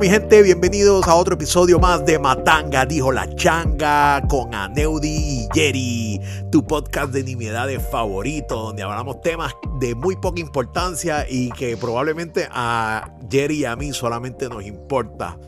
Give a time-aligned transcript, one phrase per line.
[0.00, 5.46] mi gente, bienvenidos a otro episodio más de Matanga, dijo la changa, con Aneudi y
[5.52, 6.18] Jerry,
[6.50, 12.48] tu podcast de nimiedades favorito, donde hablamos temas de muy poca importancia y que probablemente
[12.50, 15.38] a Jerry y a mí solamente nos importa.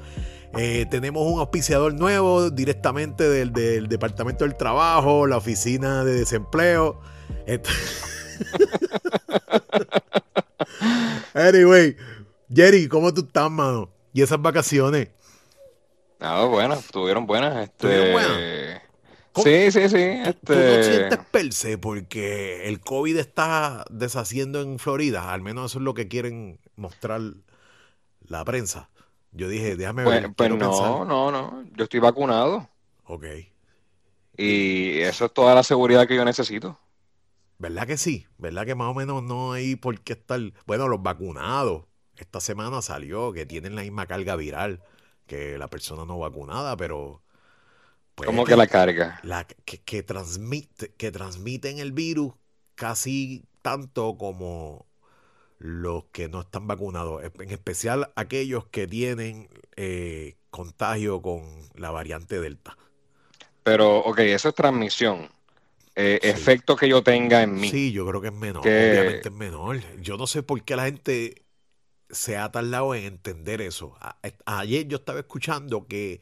[0.58, 7.00] Eh, tenemos un auspiciador nuevo directamente del, del, Departamento del Trabajo, la Oficina de Desempleo.
[11.32, 11.96] anyway,
[12.54, 14.01] Jerry, ¿cómo tú estás, mano?
[14.12, 15.08] ¿Y esas vacaciones?
[16.20, 17.64] Ah, bueno, estuvieron buenas.
[17.64, 18.12] Este...
[18.12, 18.82] buenas?
[19.36, 19.96] Sí, sí, sí.
[19.96, 20.32] Este...
[20.44, 25.32] ¿Tú, no sientes perse porque el COVID está deshaciendo en Florida?
[25.32, 27.22] Al menos eso es lo que quieren mostrar
[28.20, 28.90] la prensa.
[29.32, 30.32] Yo dije, déjame ver.
[30.34, 31.64] Pues, pues no, no, no.
[31.74, 32.68] Yo estoy vacunado.
[33.04, 33.24] Ok.
[34.36, 36.78] Y eso es toda la seguridad que yo necesito.
[37.58, 38.26] ¿Verdad que sí?
[38.38, 40.40] ¿Verdad que más o menos no hay por qué estar...
[40.66, 41.84] Bueno, los vacunados
[42.16, 44.82] esta semana salió que tienen la misma carga viral
[45.26, 47.22] que la persona no vacunada, pero...
[48.14, 49.18] Pues, ¿Cómo que, la carga?
[49.22, 52.34] La, que, transmite, que transmiten el virus
[52.74, 54.86] casi tanto como
[55.58, 61.42] los que no están vacunados, en especial aquellos que tienen eh, contagio con
[61.74, 62.76] la variante Delta.
[63.62, 65.30] Pero, ok, eso es transmisión.
[65.94, 67.70] Eh, efecto que yo tenga en mí.
[67.70, 69.80] Sí, yo creo que es menor, obviamente es menor.
[70.00, 71.42] Yo no sé por qué la gente
[72.12, 73.96] se ha tardado en entender eso.
[74.44, 76.20] ayer yo estaba escuchando que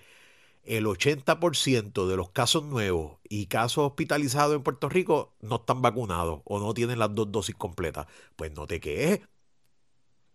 [0.65, 6.41] el 80% de los casos nuevos y casos hospitalizados en Puerto Rico no están vacunados
[6.45, 8.07] o no tienen las dos dosis completas.
[8.37, 9.21] Pues no te quejes.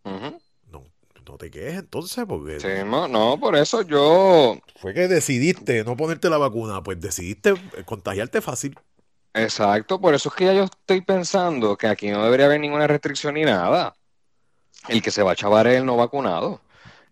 [0.04, 0.84] no,
[1.26, 2.60] no te quejes entonces, porque...
[2.60, 4.60] Sí, no, por eso yo...
[4.76, 7.54] Fue que decidiste no ponerte la vacuna, pues decidiste
[7.86, 8.78] contagiarte fácil.
[9.34, 12.88] Exacto, por eso es que ya yo estoy pensando que aquí no debería haber ninguna
[12.88, 13.96] restricción ni nada
[14.88, 16.62] el que se va a chavar es el no vacunado.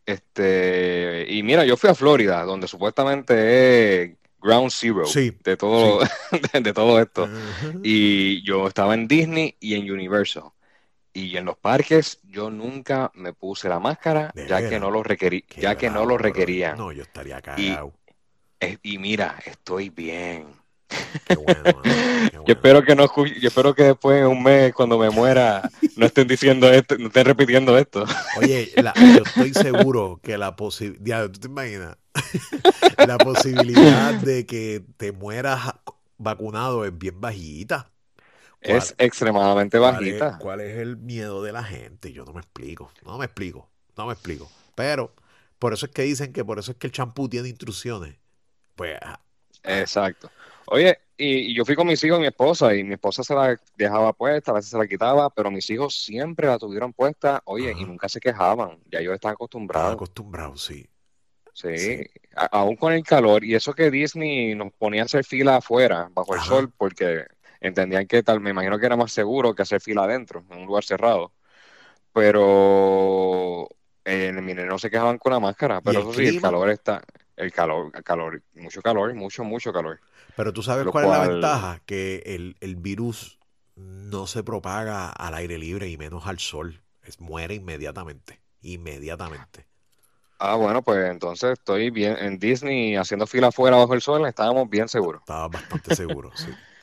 [0.05, 4.11] Este, y mira, yo fui a Florida, donde supuestamente es
[4.41, 5.05] ground zero
[5.43, 5.99] de, todo,
[6.53, 7.29] de, todo esto.
[7.83, 10.51] Y yo estaba en Disney y en Universal.
[11.13, 15.45] Y en los parques yo nunca me puse la máscara, ya que no lo requerí,
[15.57, 16.77] ya que no lo requerían.
[16.77, 17.93] No, yo estaría cagado.
[18.81, 20.62] y mira, estoy bien.
[22.45, 26.05] Yo espero que no yo espero que después en un mes cuando me muera no
[26.05, 28.05] estén diciendo esto, no estén repitiendo esto.
[28.37, 31.97] Oye, yo estoy seguro que la posibilidad, ¿tú te imaginas?
[33.07, 35.73] la posibilidad de que te mueras
[36.17, 37.91] vacunado es bien bajita.
[38.59, 40.37] Es extremadamente bajita.
[40.37, 42.11] ¿Cuál es el miedo de la gente?
[42.11, 44.49] Yo no me explico, no me explico, no me explico.
[44.75, 45.13] Pero
[45.59, 48.15] por eso es que dicen que por eso es que el champú tiene instrucciones.
[48.75, 48.97] Pues
[49.63, 50.29] Exacto.
[50.67, 53.59] Oye, y, yo fui con mis hijos y mi esposa, y mi esposa se la
[53.75, 57.73] dejaba puesta, a veces se la quitaba, pero mis hijos siempre la tuvieron puesta, oye,
[57.77, 59.93] y nunca se quejaban, ya ellos están acostumbrados.
[59.93, 60.87] acostumbrados, sí.
[61.55, 62.03] Sí,
[62.51, 66.33] aún con el calor, y eso que Disney nos ponía a hacer fila afuera, bajo
[66.33, 67.25] el sol, porque
[67.61, 70.65] entendían que tal, me imagino que era más seguro que hacer fila adentro, en un
[70.65, 71.31] lugar cerrado.
[72.11, 73.69] Pero
[74.03, 77.03] en el no se quejaban con la máscara, pero eso sí, el calor está,
[77.35, 79.99] el calor, el calor, mucho calor, mucho, mucho calor.
[80.35, 82.23] Pero tú sabes cuál es la ventaja, que
[82.59, 83.39] el, virus
[83.75, 86.81] no se propaga al aire libre y menos al sol.
[87.03, 89.65] Es, muere inmediatamente, inmediatamente.
[90.39, 94.69] Ah, bueno, pues entonces estoy bien en Disney haciendo fila afuera bajo el sol, estábamos
[94.69, 95.21] bien seguros.
[95.21, 96.51] Estaba bastante seguro, sí.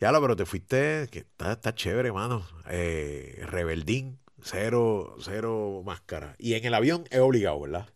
[0.00, 2.44] Ya lo, pero te fuiste, que está, está chévere, hermano.
[2.68, 6.34] Eh, rebeldín, cero, cero máscara.
[6.38, 7.88] Y en el avión es obligado, ¿verdad?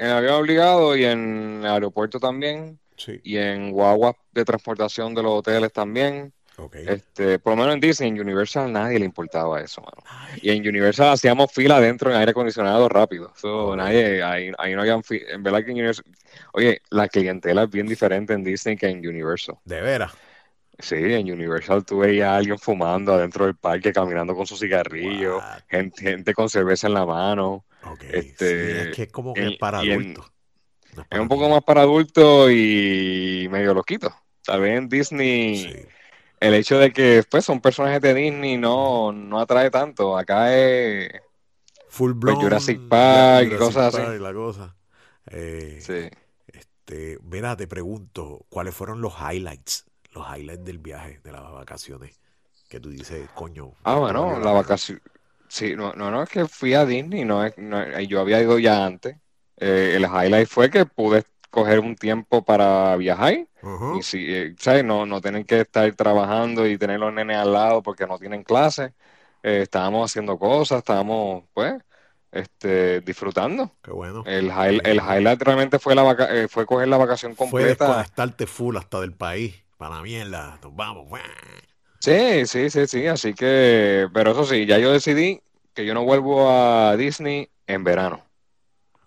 [0.00, 2.80] En avión obligado y en aeropuerto también.
[3.22, 6.32] Y en guagua de transportación de los hoteles también.
[6.72, 10.02] Este, por lo menos en Disney, en Universal nadie le importaba eso, mano.
[10.40, 13.30] Y en Universal hacíamos fila dentro en aire acondicionado rápido.
[13.76, 16.04] nadie, ahí, no había en verdad que en Universal,
[16.54, 19.56] oye, la clientela es bien diferente en Disney que en Universal.
[19.66, 20.12] De veras.
[20.78, 25.40] Sí, en Universal tú veías a alguien fumando adentro del parque, caminando con su cigarrillo,
[25.68, 27.66] gente, gente, con cerveza en la mano.
[28.12, 30.30] Este, es que es como que para adultos.
[31.08, 34.14] Es un poco más para adultos y medio loquito.
[34.46, 35.86] Vez en Disney
[36.40, 40.16] el hecho de que pues, son personajes de Disney no, no atrae tanto.
[40.16, 41.12] Acá es
[41.88, 44.18] full pues, blown Jurassic Park y cosas así.
[44.18, 44.74] La cosa.
[45.26, 46.08] Eh, sí.
[46.46, 49.84] Este, mira, te pregunto, ¿cuáles fueron los highlights?
[50.12, 52.18] Los highlights del viaje, de las vacaciones.
[52.68, 53.72] Que tú dices, coño.
[53.84, 55.00] Ah, bueno, la vacación.
[55.50, 58.84] Sí, no, no, no, es que fui a Disney, no, no, yo había ido ya
[58.86, 59.16] antes.
[59.56, 63.34] Eh, el highlight fue que pude coger un tiempo para viajar
[63.88, 64.84] y si, eh, ¿sabes?
[64.84, 68.44] No, no tienen que estar trabajando y tener los nenes al lado porque no tienen
[68.44, 68.94] clase.
[69.42, 71.74] Eh, estábamos haciendo cosas, estábamos, pues,
[72.30, 73.72] este, disfrutando.
[73.82, 74.22] Qué bueno.
[74.24, 77.86] El, high- el highlight realmente fue, la vaca- eh, fue coger la vacación Fue completa.
[77.86, 79.56] desconectarte full hasta del país.
[79.76, 80.58] Para mierda.
[80.62, 81.08] Nos vamos.
[82.00, 85.42] Sí, sí, sí, sí, así que, pero eso sí, ya yo decidí
[85.74, 88.24] que yo no vuelvo a Disney en verano,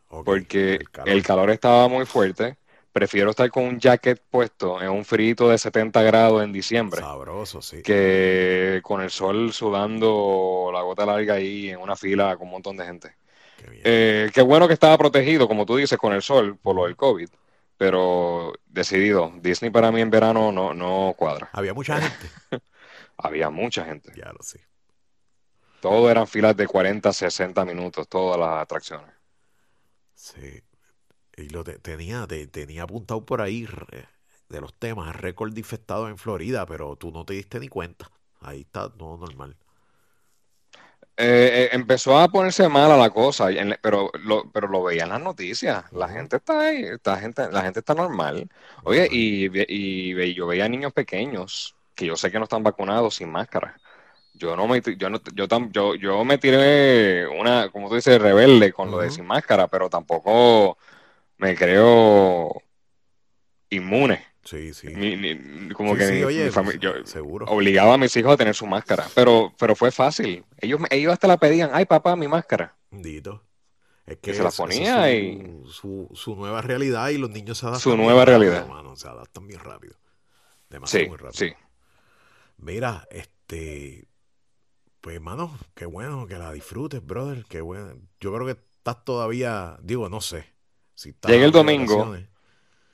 [0.08, 1.10] porque el calor.
[1.10, 2.58] el calor estaba muy fuerte.
[2.92, 7.60] Prefiero estar con un jacket puesto en un frío de 70 grados en diciembre Sabroso,
[7.64, 7.82] sí.
[7.82, 12.78] que con el sol sudando la gota larga ahí en una fila con un montón
[12.78, 13.16] de gente.
[13.58, 13.82] Qué bien.
[13.84, 16.96] Eh, qué bueno que estaba protegido, como tú dices, con el sol por lo del
[16.96, 17.30] COVID,
[17.76, 21.50] pero decidido, Disney para mí en verano no, no cuadra.
[21.54, 22.28] Había mucha gente.
[23.24, 24.14] Había mucha gente.
[24.16, 24.68] ya lo sé.
[25.80, 29.14] Todo eran filas de 40, 60 minutos, todas las atracciones.
[30.16, 30.62] Sí.
[31.38, 34.08] Y lo te- tenía, te- tenía apuntado por ahí re-
[34.50, 38.12] de los temas, récord infectado en Florida, pero tú no te diste ni cuenta.
[38.42, 39.58] Ahí está todo normal.
[41.16, 43.48] Eh, eh, empezó a ponerse mala la cosa,
[43.82, 45.86] pero lo, pero lo veía en las noticias.
[45.92, 48.50] La gente está ahí, esta gente, la gente está normal.
[48.84, 53.32] Oye, y, y yo veía niños pequeños que yo sé que no están vacunados sin
[53.32, 53.78] máscara.
[54.34, 58.22] Yo no me, yo no, yo, tam- yo, yo me tiré una, como tú dices,
[58.22, 60.78] rebelde con lo de sin máscara, pero tampoco
[61.38, 62.54] me creo
[63.70, 64.22] inmune.
[64.44, 64.90] Sí, sí.
[64.90, 67.46] Mi- como Sí, que sí, mi- oye, mi fami- yo seguro.
[67.50, 70.44] obligaba a mis hijos a tener su máscara, pero, pero fue fácil.
[70.60, 72.76] Ellos, ellos hasta la pedían, ay papá, mi máscara.
[72.92, 73.42] Bendito.
[74.06, 77.58] Es que se la es ponía su, y- su, su nueva realidad y los niños
[77.58, 78.68] se adaptan Su nueva rápido, realidad.
[78.68, 79.96] mano, se adaptan bien rápido.
[80.70, 81.40] Demasiado Sí, muy rápido.
[81.48, 81.54] sí.
[82.64, 84.08] Mira, este,
[85.02, 87.96] pues hermano, qué bueno que la disfrutes, brother, qué bueno.
[88.20, 90.46] Yo creo que estás todavía, digo, no sé,
[90.96, 92.16] si estás Llegué el domingo.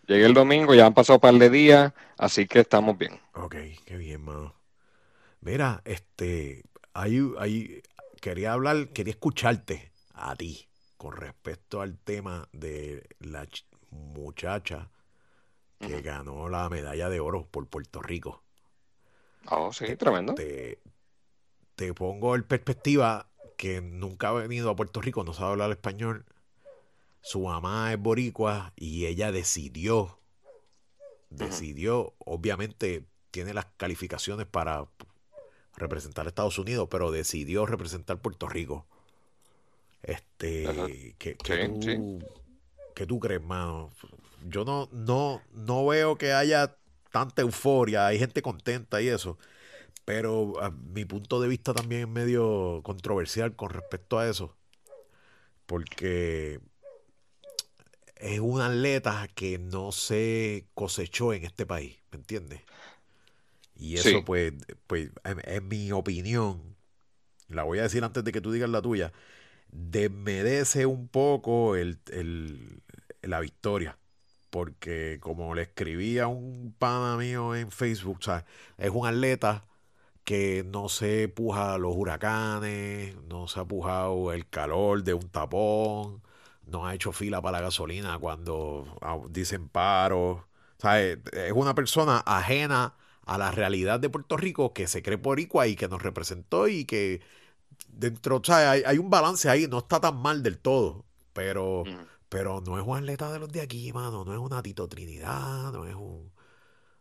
[0.07, 3.19] Llegué el domingo, ya han pasado un par de días, así que estamos bien.
[3.33, 3.55] Ok,
[3.85, 4.55] qué bien, mano.
[5.41, 6.63] Mira, este,
[6.93, 7.83] ahí, ahí,
[8.21, 10.67] quería hablar, quería escucharte a ti
[10.97, 14.91] con respecto al tema de la ch- muchacha
[15.81, 18.43] que ganó la medalla de oro por Puerto Rico.
[19.47, 20.33] Oh, sí, Te, tremendo.
[20.33, 20.79] te,
[21.75, 26.25] te pongo en perspectiva que nunca ha venido a Puerto Rico, no sabe hablar español.
[27.21, 30.19] Su mamá es boricua y ella decidió,
[31.29, 34.87] decidió, obviamente tiene las calificaciones para
[35.77, 38.87] representar a Estados Unidos, pero decidió representar Puerto Rico.
[40.03, 41.97] Este, ¿qué, qué Sí, sí.
[41.97, 42.19] tú,
[42.95, 43.91] qué tú crees, mano?
[44.47, 46.78] Yo no, no, no veo que haya
[47.11, 49.37] tanta euforia, hay gente contenta y eso,
[50.05, 54.57] pero a mi punto de vista también es medio controversial con respecto a eso,
[55.65, 56.59] porque
[58.15, 62.61] es una atleta que no se cosechó en este país, ¿me entiendes?
[63.75, 64.25] Y eso, Sí.
[64.25, 64.53] pues,
[64.87, 66.75] pues en, en mi opinión,
[67.49, 69.13] la voy a decir antes de que tú digas la tuya,
[69.71, 72.81] desmerece un poco el, el-
[73.23, 73.97] la victoria.
[74.49, 78.19] Porque como le escribí a un pana mío en Facebook,
[78.77, 79.65] es un atleta
[80.23, 86.21] que no se puja los huracanes, no se ha pujado el calor de un tapón,
[86.67, 90.47] no ha hecho fila para la gasolina cuando ah, dicen paro.
[90.77, 95.67] Sea, es una persona ajena a la realidad de Puerto Rico que se cree boricua
[95.67, 97.21] y que nos representó y que
[97.87, 101.83] dentro, hay, un balance ahí, no está tan mal del todo, pero.
[102.29, 105.71] Pero no es un atleta de los de aquí, mano, no es una Tito Trinidad,
[105.73, 106.31] no es un,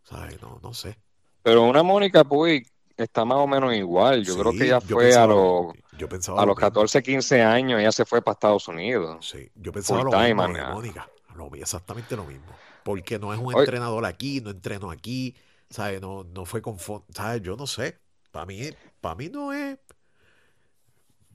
[0.04, 0.40] ¿sabes?
[0.42, 0.98] No, no sé.
[1.42, 2.66] Pero una Mónica Puig
[2.96, 4.24] está más o menos igual.
[4.24, 6.80] Yo creo que ella fue a pensaba los, yo pensaba a lo los mismo.
[6.80, 10.36] 14, 15 años, ella se fue para Estados Unidos, Sí, yo pensaba full lo time.
[10.36, 14.50] mismo de ah, Mónica, lo, exactamente lo mismo, porque no es un entrenador aquí, no
[14.50, 15.34] entrenó aquí,
[15.70, 16.00] ¿sabes?
[16.00, 16.78] No, no fue con,
[17.14, 17.42] ¿sabes?
[17.42, 18.60] Yo no sé, para mí,
[19.00, 19.78] para mí no es,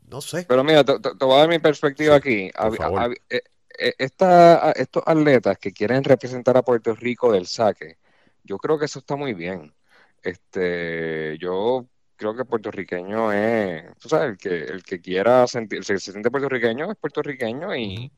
[0.10, 0.94] no sé, Pero mira, te,
[1.26, 2.50] voy a dar mi perspectiva sí, aquí.
[2.56, 3.42] Hab- hab- eh, eh,
[3.78, 7.98] esta- estos atletas que quieren representar a Puerto Rico del saque,
[8.44, 9.74] yo creo que eso está muy bien.
[10.22, 16.00] Este, yo creo que puertorriqueño es, tú sabes, el que, el que quiera sentir, se
[16.00, 18.12] siente puertorriqueño es puertorriqueño y,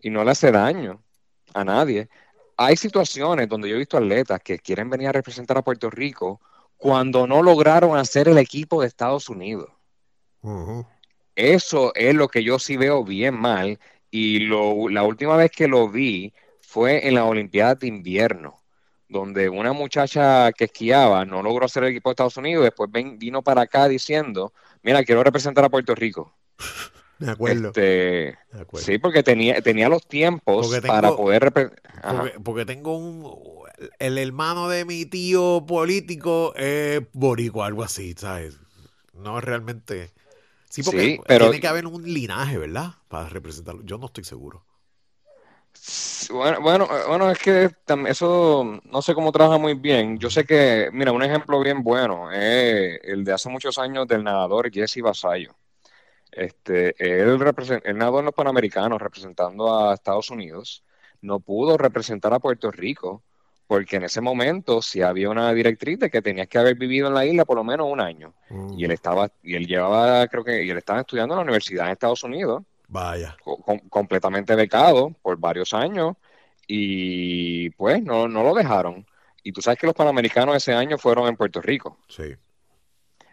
[0.00, 1.02] y no le hace daño
[1.54, 2.08] a nadie.
[2.56, 6.40] Hay situaciones donde yo he visto atletas que quieren venir a representar a Puerto Rico
[6.76, 9.70] cuando no lograron hacer el equipo de Estados Unidos.
[11.34, 13.78] Eso es lo que yo sí veo bien mal.
[14.12, 18.62] Y lo, la última vez que lo vi fue en las Olimpiadas de invierno,
[19.08, 23.18] donde una muchacha que esquiaba no logró hacer el equipo de Estados Unidos, después ven-
[23.18, 24.52] vino para acá diciendo,
[24.82, 26.36] mira, quiero representar a Puerto Rico.
[27.18, 27.80] De acuerdo, Este,
[28.52, 28.86] de acuerdo.
[28.86, 32.16] sí, porque tenía, tenía los tiempos para poder repre- Ajá.
[32.16, 33.24] porque, porque tengo un,
[33.98, 38.58] el hermano de mi tío político es boricua, algo así, ¿sabes?
[39.14, 40.10] No realmente,
[40.72, 42.94] Sí, porque Sí, pero tiene que haber un linaje, ¿verdad?
[43.08, 43.82] Para representarlo.
[43.84, 44.64] Yo no estoy seguro.
[46.30, 47.70] bueno, bueno, eh, bueno, es que
[48.08, 50.18] eso no sé cómo trabaja muy bien.
[50.18, 54.24] Yo sé que, mira, un ejemplo bien bueno es el de hace muchos años del
[54.24, 55.54] nadador Jesse Vasallo.
[56.30, 57.38] Este, él,
[57.84, 60.84] él nadó en los Panamericanos representando a Estados Unidos.
[61.20, 63.22] No pudo representar a Puerto Rico
[63.72, 67.14] porque en ese momento sí había una directriz de que tenías que haber vivido en
[67.14, 68.34] la isla por lo menos un año.
[68.76, 71.42] Y él Mm, estaba, y él llevaba, creo que, y él estaba estudiando en la
[71.44, 73.34] universidad en Estados Unidos, vaya.
[73.42, 76.16] co- com- completamente becado por varios años,
[76.66, 79.06] y pues no, no lo dejaron.
[79.42, 82.36] Y tú sabes que los Panamericanos ese año fueron en Puerto Rico, Sí.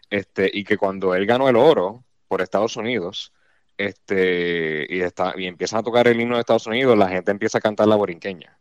[0.09, 3.33] este, y que cuando él ganó el oro por Estados Unidos,
[3.77, 7.57] este, y está, y empiezan a tocar el himno de Estados Unidos, la gente empieza
[7.57, 8.57] a cantar la borinqueña.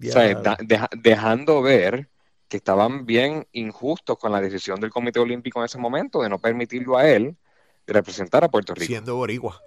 [0.00, 0.56] O sea, da- Diablo.
[0.66, 2.08] deja- dejando ver
[2.48, 6.38] que estaban bien injustos con la decisión del Comité Olímpico en ese momento de no
[6.38, 7.36] permitirlo a él
[7.86, 8.86] representar a Puerto Rico.
[8.86, 9.60] Siendo boricua.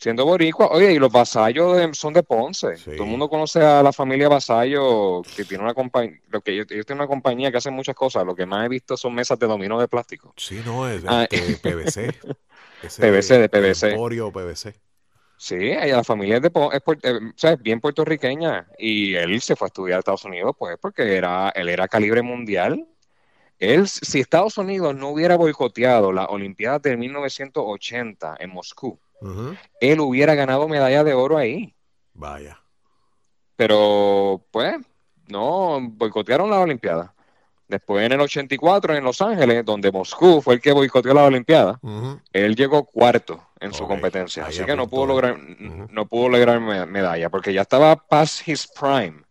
[0.00, 2.76] Siendo boricua, oye, y los vasallos de- son de Ponce.
[2.76, 2.92] Sí.
[2.92, 6.66] Todo el mundo conoce a la familia Vasallo, que tiene una compañía, lo que ellos,
[6.70, 8.24] ellos tienen una compañía que hace muchas cosas.
[8.24, 10.32] Lo que más he visto son mesas de dominó de plástico.
[10.36, 12.14] Sí, no, es Ah, este, PVC.
[12.82, 13.90] Ese PVC de PVC.
[13.90, 14.74] Emporio PVC.
[15.38, 19.66] Sí, ella, la familia es, de, es, eh, es bien puertorriqueña y él se fue
[19.66, 22.88] a estudiar a Estados Unidos, pues porque era, él era calibre mundial.
[23.60, 28.98] Él, si Estados Unidos no hubiera boicoteado las Olimpiadas de 1980 en Moscú,
[29.80, 31.74] él hubiera ganado medalla de oro ahí.
[32.14, 32.60] Vaya.
[33.54, 34.76] Pero, pues,
[35.28, 37.10] no, boicotearon las Olimpiadas.
[37.68, 41.76] Después en el 84 en Los Ángeles, donde Moscú fue el que boicoteó las Olimpiadas,
[41.82, 42.18] Ujú.
[42.32, 45.36] él llegó cuarto en su competencia, ahí así que no pudo lograr,
[45.90, 49.22] no pudo lograr me- medalla, porque ya estaba past his prime,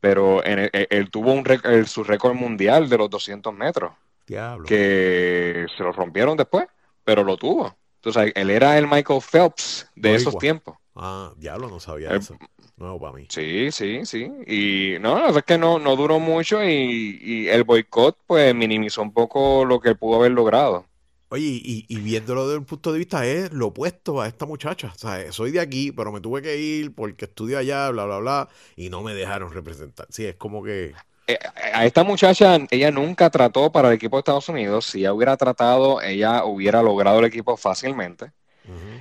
[0.00, 3.92] pero en el- él, él tuvo un el- su récord mundial de los 200 metros,
[4.26, 4.66] Diablo.
[4.66, 6.66] que se lo rompieron después,
[7.04, 7.76] pero lo tuvo.
[7.96, 10.76] Entonces, él era el Michael Phelps de esos tiempos.
[10.94, 12.36] Ah, diablo, no sabía Él- eso.
[12.76, 13.26] Nuevo para mí.
[13.28, 14.30] Sí, sí, sí.
[14.46, 18.54] Y no, la verdad es que no, no duró mucho y, y el boicot pues
[18.54, 20.86] minimizó un poco lo que pudo haber logrado.
[21.28, 24.92] Oye, y, y viéndolo desde un punto de vista es lo opuesto a esta muchacha.
[24.94, 28.18] O sea, soy de aquí, pero me tuve que ir porque estudio allá, bla, bla,
[28.18, 30.06] bla, y no me dejaron representar.
[30.10, 30.92] Sí, es como que...
[31.26, 31.38] Eh,
[31.72, 34.86] a esta muchacha, ella nunca trató para el equipo de Estados Unidos.
[34.86, 38.32] Si ella hubiera tratado, ella hubiera logrado el equipo fácilmente.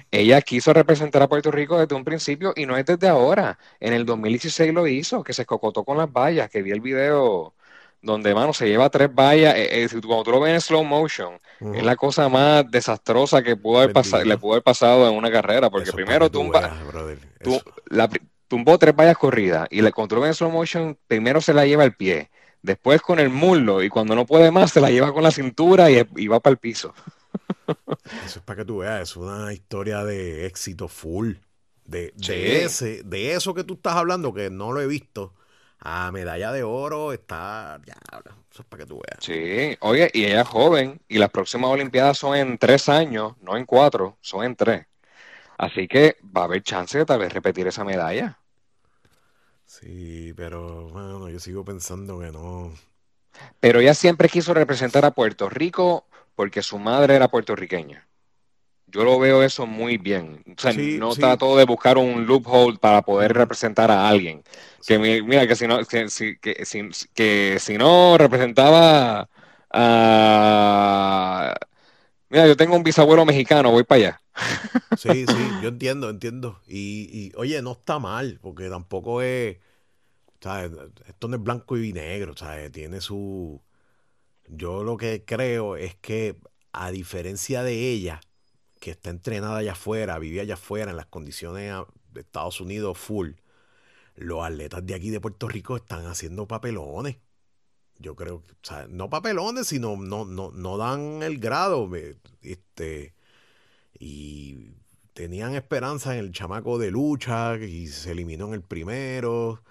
[0.10, 3.58] Ella quiso representar a Puerto Rico desde un principio y no es desde ahora.
[3.80, 7.54] En el 2016 lo hizo, que se cocotó con las vallas, que vi el video
[8.02, 9.56] donde, mano, se lleva tres vallas.
[9.56, 11.40] Eh, eh, cuando tú lo ves en slow motion,
[11.74, 15.32] es la cosa más desastrosa que pudo haber pasado, le pudo haber pasado en una
[15.32, 18.10] carrera, porque Eso primero tumba, veas, la
[18.48, 21.96] tumbó tres vallas corridas y le controló en slow motion, primero se la lleva el
[21.96, 25.32] pie, después con el muslo y cuando no puede más se la lleva con la
[25.32, 26.94] cintura y, y va para el piso.
[28.26, 31.34] Eso es para que tú veas, es una historia de éxito full.
[31.86, 35.34] De, de ese, de eso que tú estás hablando, que no lo he visto,
[35.80, 37.80] a medalla de oro está.
[37.84, 39.20] Diablo, eso es para que tú veas.
[39.20, 43.58] Sí, oye, y ella es joven y las próximas Olimpiadas son en tres años, no
[43.58, 44.88] en cuatro, son en tres.
[45.58, 48.40] Así que va a haber chance de tal vez repetir esa medalla.
[49.66, 52.74] Sí, pero bueno, yo sigo pensando que no.
[53.60, 56.08] Pero ella siempre quiso representar a Puerto Rico
[56.42, 58.08] porque su madre era puertorriqueña.
[58.88, 60.44] Yo lo veo eso muy bien.
[60.58, 61.28] O sea, Sí, no sí.
[61.28, 64.44] trató de buscar un loophole para poder representar a alguien.
[64.88, 69.30] Que mi- mira, que si no, que, si, que, si, que si no representaba
[69.72, 71.56] a...
[72.30, 74.22] Mira, yo tengo un bisabuelo mexicano, voy para allá.
[74.94, 76.62] Sí, sí, yo entiendo, entiendo.
[76.68, 79.58] Y, y, oye, no está mal, porque tampoco es.
[80.42, 80.72] ¿sabes?
[81.08, 82.72] Esto no es blanco y negro, ¿sabes?
[82.72, 83.62] Tiene su.
[84.54, 86.38] Yo lo que creo es que,
[86.74, 88.20] a diferencia de ella,
[88.80, 92.98] que está entrenada allá afuera, vive allá afuera en las condiciones a- de Estados Unidos
[92.98, 93.32] full,
[94.16, 97.18] los atletas de aquí de Puerto Rico están haciendo papelones.
[98.00, 101.90] Yo creo que, o sea, no papelones, sino no, no, no dan el grado.
[102.42, 103.14] Este,
[104.00, 104.72] y
[105.14, 109.64] tenían esperanza en el chamaco de lucha y se eliminó en el primero.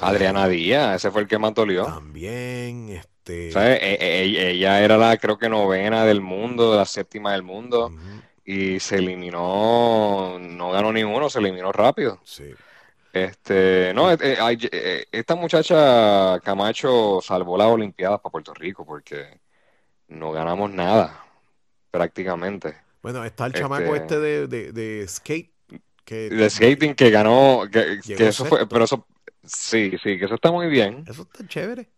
[0.00, 1.84] Adriana Díaz, ese fue el que más dolió.
[1.84, 3.17] También, este.
[3.52, 3.78] ¿Sabes?
[3.82, 7.92] E- e- e- Ella era la, creo que novena del mundo, la séptima del mundo,
[8.44, 12.20] y se eliminó, no ganó ninguno, se eliminó rápido.
[12.24, 12.52] sí.
[13.10, 19.40] Este, no, eh, eh, eh, esta muchacha Camacho salvó las Olimpiadas para Puerto Rico porque
[20.08, 21.24] no ganamos nada,
[21.90, 22.76] prácticamente.
[23.02, 25.50] Bueno, está el Este- chamaco este de, de, de skate.
[26.04, 29.06] Que, De skating que ganó, que, eso fue, pero eso,
[29.44, 31.04] sí, sí, que eso está muy bien.
[31.06, 31.88] Eso está chévere.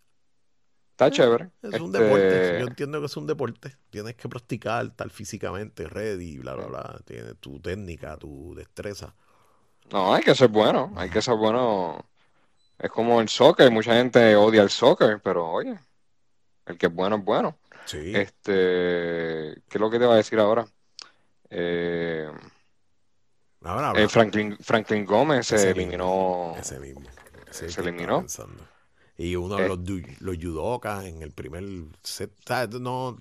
[1.05, 1.51] Está chévere.
[1.63, 2.61] Es un Este, deporte.
[2.61, 3.77] Yo entiendo que es un deporte.
[3.91, 7.01] Tienes que practicar, estar físicamente ready, bla, bla, bla.
[7.05, 9.15] Tienes tu técnica, tu destreza.
[9.93, 12.05] No, hay que ser bueno, hay que ser bueno.
[12.79, 15.79] Es como el soccer, mucha gente odia el soccer, pero oye,
[16.67, 17.59] el que es bueno es bueno.
[17.85, 18.15] Sí.
[18.15, 18.53] Este,
[19.69, 20.67] ¿qué es lo que te va a decir ahora?
[21.51, 22.31] Eh,
[23.63, 24.09] Ahora eh.
[24.09, 26.55] Franklin, Franklin Gómez se eliminó.
[26.59, 27.03] Ese mismo.
[27.51, 28.19] Ese es Se eliminó.
[28.19, 28.65] pensando.
[29.21, 29.69] Y uno de Eh.
[29.69, 29.79] los,
[30.21, 31.65] los judokas en el primer
[32.03, 32.33] set.
[32.81, 33.19] No,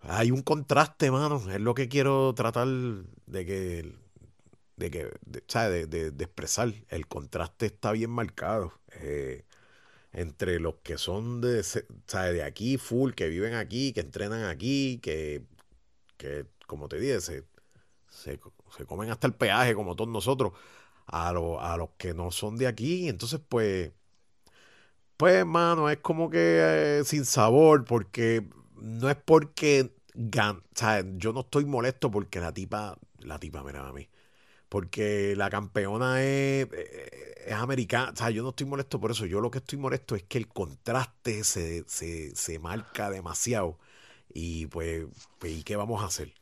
[0.00, 1.42] hay un contraste, mano.
[1.50, 3.94] Es lo que quiero tratar de que.
[4.76, 5.88] De que, de, ¿sabes?
[5.88, 6.72] De, de- de expresar.
[6.88, 8.72] El contraste está bien marcado.
[9.00, 9.44] eh,
[10.12, 12.34] entre los que son de, ¿sabes?
[12.34, 15.42] de aquí, full, que viven aquí, que entrenan aquí, que,
[16.16, 17.44] que como te dije, se,
[18.08, 18.40] se,
[18.76, 20.52] se comen hasta el peaje como todos nosotros,
[21.06, 23.08] a, lo- a los que no son de aquí.
[23.08, 23.92] Entonces, pues,
[25.16, 30.62] pues, hermano, es como que eh, sin sabor, porque no es porque gan.
[31.18, 34.08] Yo no estoy molesto porque la tipa, la tipa, mira a mí.
[34.68, 38.12] Porque la campeona es, eh, es americana.
[38.12, 39.26] O sea, yo no estoy molesto por eso.
[39.26, 43.78] Yo lo que estoy molesto es que el contraste se, se, se marca demasiado.
[44.34, 45.06] Y pues,
[45.38, 46.34] pues, ¿y qué vamos a hacer?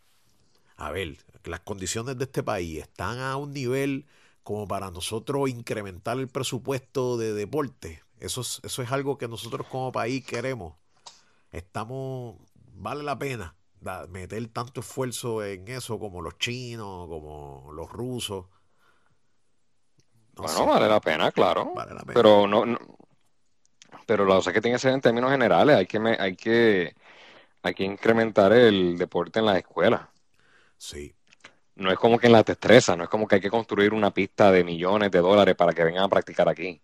[0.77, 4.07] A ver, las condiciones de este país están a un nivel
[4.43, 8.02] como para nosotros incrementar el presupuesto de deporte.
[8.27, 10.75] Eso es, eso es algo que nosotros como país queremos.
[11.53, 12.37] Estamos,
[12.75, 18.47] vale la pena da- meter tanto esfuerzo en eso como los chinos, como los rusos.
[20.37, 21.73] No Bueno, sé, vale la pena, claro.
[21.73, 22.21] vale la pena.
[22.21, 22.79] Pero no, no-
[24.07, 26.95] pero la cosa que tiene que ser en términos generales, hay que, me- hay que,
[27.63, 30.03] hay que incrementar el deporte en las escuelas.
[30.79, 31.15] Sí,
[31.75, 34.13] No es como que en las destrezas, no es como que hay que construir una
[34.13, 36.81] pista de millones de dólares para que vengan a practicar aquí.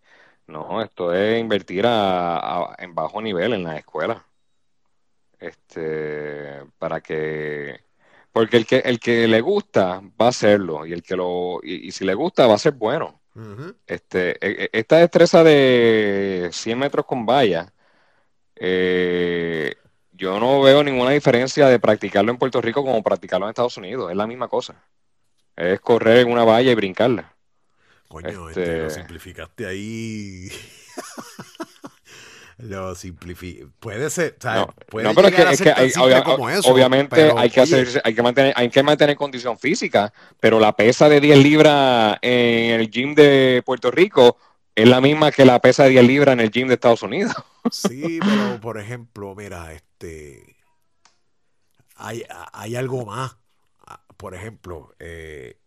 [0.49, 4.17] No, esto es invertir a- a- en bajo nivel en las escuelas.
[5.39, 7.79] Este, para que,
[8.31, 11.87] porque el que, el que le gusta va a hacerlo, y el que lo, y,
[11.87, 13.21] y si le gusta va a ser bueno.
[13.87, 17.71] Este, e- e- esta destreza de 100 metros con valla,
[18.55, 19.75] eh,
[20.11, 24.11] yo no veo ninguna diferencia de practicarlo en Puerto Rico como practicarlo en Estados Unidos.
[24.11, 24.83] Es la misma cosa.
[25.55, 27.33] Es correr en una valla y brincarla.
[28.09, 30.49] Coño, Este- este, lo simplificaste ahí.
[32.57, 33.71] lo simplificaste.
[33.79, 36.23] Puede ser, o sea, No, puede no, pero es que, a es que hay- obvia-
[36.23, 40.11] como eso, obviamente pero, hay que hacer, hay que mantener, hay que mantener condición física,
[40.41, 44.37] pero la pesa de 10 libras en el gym de Puerto Rico
[44.75, 47.33] es la misma que la pesa de 10 libras en el gym de Estados Unidos.
[47.71, 50.57] Sí, pero por ejemplo, mira, este.
[51.95, 53.37] Hay, hay algo más.
[53.85, 55.57] Ah, Por ejemplo, eh,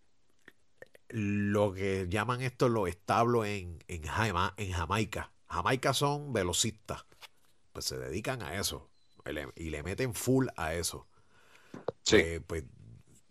[1.13, 5.33] lo que llaman esto los establos en, en, Jama- en Jamaica.
[5.49, 7.05] Jamaica son velocistas.
[7.73, 8.91] Pues se dedican a eso.
[9.57, 11.07] Y le, meten full a eso.
[12.03, 12.17] Sí.
[12.17, 12.65] Pues, pues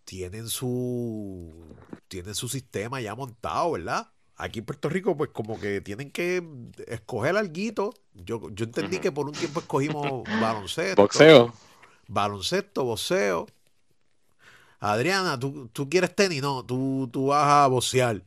[0.05, 1.75] tienen su.
[2.07, 4.11] Tienen su sistema ya montado, ¿verdad?
[4.35, 6.43] Aquí en Puerto Rico, pues como que tienen que
[6.87, 7.93] escoger alguito.
[8.13, 11.01] Yo, yo entendí que por un tiempo escogimos baloncesto.
[11.01, 11.53] Boxeo.
[12.07, 13.47] Baloncesto, boxeo.
[14.81, 16.41] Adriana, ¿tú, tú quieres tenis?
[16.41, 18.23] No, tú, tú vas a boxear.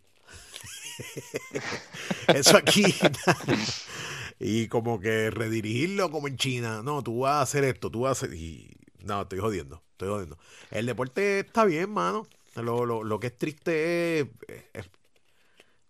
[2.29, 2.85] Eso aquí.
[4.39, 6.83] y como que redirigirlo como en China.
[6.85, 8.39] No, tú vas a hacer esto, tú vas a hacer...
[8.39, 8.71] Y,
[9.03, 10.39] no, estoy jodiendo, estoy jodiendo.
[10.71, 12.27] El deporte está bien, mano.
[12.55, 14.29] Lo, lo, lo que es triste es,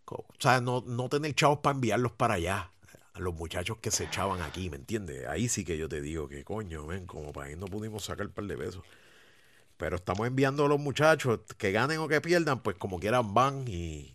[0.06, 2.70] o sea, no, no tener chavos para enviarlos para allá.
[3.12, 5.26] A los muchachos que se echaban aquí, ¿me entiendes?
[5.28, 8.26] Ahí sí que yo te digo que coño, ven, como para ahí no pudimos sacar
[8.26, 8.82] un par de pesos.
[9.76, 13.64] Pero estamos enviando a los muchachos que ganen o que pierdan, pues como quieran van
[13.68, 14.14] y.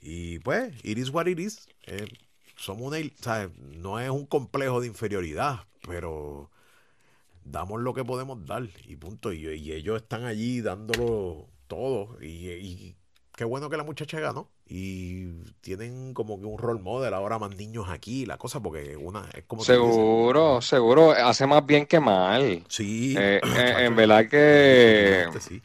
[0.00, 1.68] Y pues, it is what it is.
[1.86, 2.06] Eh,
[2.56, 2.98] somos una.
[3.20, 3.56] ¿sabes?
[3.58, 6.50] No es un complejo de inferioridad, pero
[7.44, 9.32] damos lo que podemos dar y punto.
[9.32, 12.20] Y, y ellos están allí dándolo todo.
[12.22, 12.96] Y, y
[13.36, 14.50] qué bueno que la muchacha ganó.
[14.74, 15.26] Y
[15.60, 19.44] tienen como que un role model ahora más niños aquí, la cosa, porque una es
[19.44, 19.62] como.
[19.64, 21.10] Seguro, seguro.
[21.12, 22.64] Hace más bien que mal.
[22.68, 25.62] Sí, Eh, eh, en verdad que sí.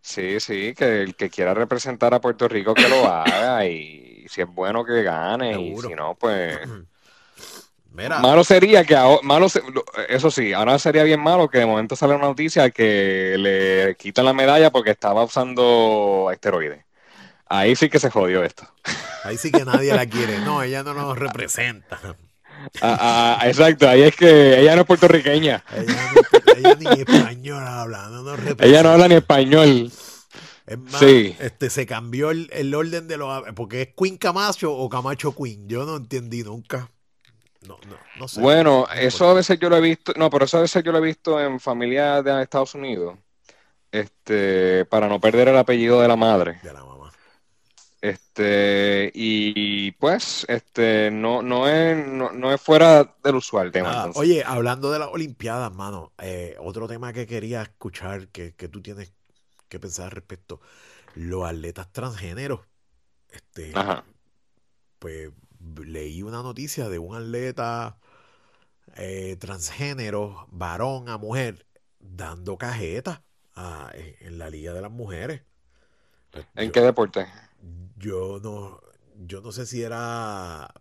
[0.00, 4.40] sí, sí, que el que quiera representar a Puerto Rico que lo haga y si
[4.40, 6.60] es bueno que gane y si no, pues
[7.92, 9.62] Mira, malo sería que ahora, malo se-
[10.08, 14.24] eso sí, ahora sería bien malo que de momento sale una noticia que le quitan
[14.24, 16.84] la medalla porque estaba usando esteroides.
[17.54, 18.66] Ahí sí que se jodió esto.
[19.24, 20.38] ahí sí que nadie la quiere.
[20.40, 22.00] No, ella no nos representa.
[22.80, 25.64] Ah, ah, exacto, ahí es que ella no es puertorriqueña.
[25.76, 28.64] Ella, no- ella ni español habla, no nos representa.
[28.64, 29.90] Ella no habla ni español.
[30.64, 31.36] Es más, Sí.
[31.40, 33.42] este, se cambió el, el orden de los...
[33.56, 35.68] Porque es Queen Camacho o Camacho Queen.
[35.68, 36.88] Yo no entendí nunca.
[37.66, 38.40] no, no, no sé.
[38.40, 40.92] Bueno, No eso a veces yo lo he visto, no, pero eso a veces yo
[40.92, 43.18] lo he visto en familias de Estados Unidos,
[43.90, 46.60] este, para no perder el apellido de la madre.
[46.62, 47.01] De la mamá.
[48.02, 54.10] Este, y pues, este, no, no es, no, no es fuera del usual tema, Nada.
[54.14, 58.82] Oye, hablando de las Olimpiadas, mano, eh, otro tema que quería escuchar, que, que tú
[58.82, 59.12] tienes
[59.68, 60.60] que pensar al respecto,
[61.14, 62.60] los atletas transgéneros.
[63.30, 64.04] Este, Ajá.
[64.98, 65.30] pues
[65.84, 67.98] leí una noticia de un atleta
[68.96, 71.66] eh, transgénero, varón a mujer,
[72.00, 75.42] dando cajeta a- en, en la Liga de las Mujeres.
[76.56, 77.26] ¿En yo, qué deporte?
[77.96, 78.80] Yo no,
[79.26, 80.72] yo no sé si era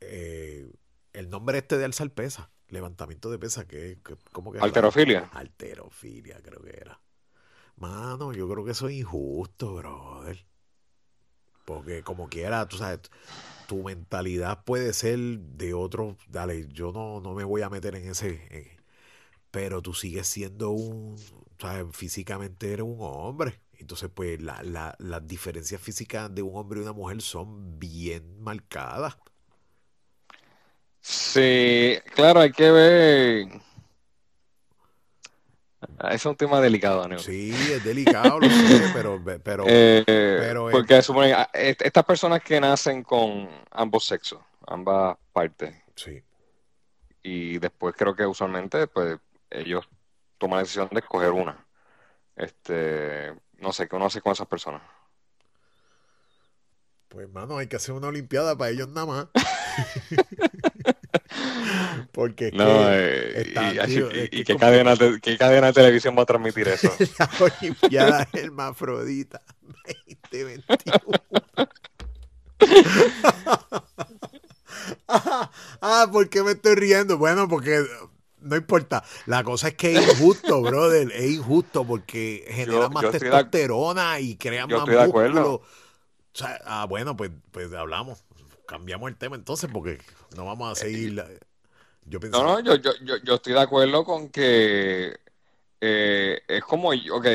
[0.00, 0.70] eh,
[1.12, 4.60] el nombre este de alzar pesa, levantamiento de pesa, que, que ¿cómo que?
[4.60, 5.28] Alterofilia.
[5.32, 7.00] Alterofilia, creo que era.
[7.76, 10.46] Mano, yo creo que eso es injusto, brother.
[11.64, 13.00] Porque como quiera, tú sabes,
[13.68, 18.08] tu mentalidad puede ser de otro, dale, yo no, no me voy a meter en
[18.10, 18.82] ese, en-
[19.50, 21.16] pero tú sigues siendo un,
[21.60, 23.60] sabes, físicamente eres un hombre.
[23.82, 28.40] Entonces, pues la- la- las diferencias físicas de un hombre y una mujer son bien
[28.40, 29.16] marcadas.
[31.00, 33.48] Sí, claro, hay que ver.
[35.98, 37.18] Ah, Es un tema delicado, Neo.
[37.18, 38.52] Sí, es delicado, lo sé,
[38.94, 44.04] pero, pero, Eh, pero es- porque supone, ah, est- estas personas que nacen con ambos
[44.04, 46.22] sexos, ambas partes, sí.
[47.24, 49.18] y después creo que usualmente pues
[49.50, 49.88] ellos
[50.38, 51.66] toman la decisión de escoger una.
[52.34, 54.82] Este, no sé, ¿qué uno hace con esas personas?
[57.08, 59.26] Pues, mano, hay que hacer una olimpiada para ellos nada más.
[62.12, 65.20] Porque es No, que eh, está, y, digo, y- es y que qué cadena, de-
[65.20, 66.90] qué cadena de televisión va a transmitir eso?
[67.18, 69.42] la olimpiada hermafrodita
[70.30, 71.00] 2021.
[75.08, 77.18] ah, ah, ¿por qué me estoy riendo?
[77.18, 77.84] Bueno, porque
[78.42, 79.04] no importa.
[79.26, 81.10] La cosa es que es injusto, brother.
[81.12, 84.94] Es injusto porque genera Yo, más yo estoy de, testosterona y crea yo más estoy
[84.94, 85.30] de acuerdo.
[85.32, 85.54] músculo.
[85.54, 88.24] O sea, ah, bueno, pues, pues hablamos.
[88.66, 89.98] Cambiamos el tema entonces porque
[90.36, 91.12] no vamos a seguir.
[91.12, 91.26] la-
[92.06, 92.44] Yo No, pensaba.
[92.44, 95.16] no, yo, yo, yo, yo estoy de acuerdo con que
[95.80, 97.26] eh, es como, ok,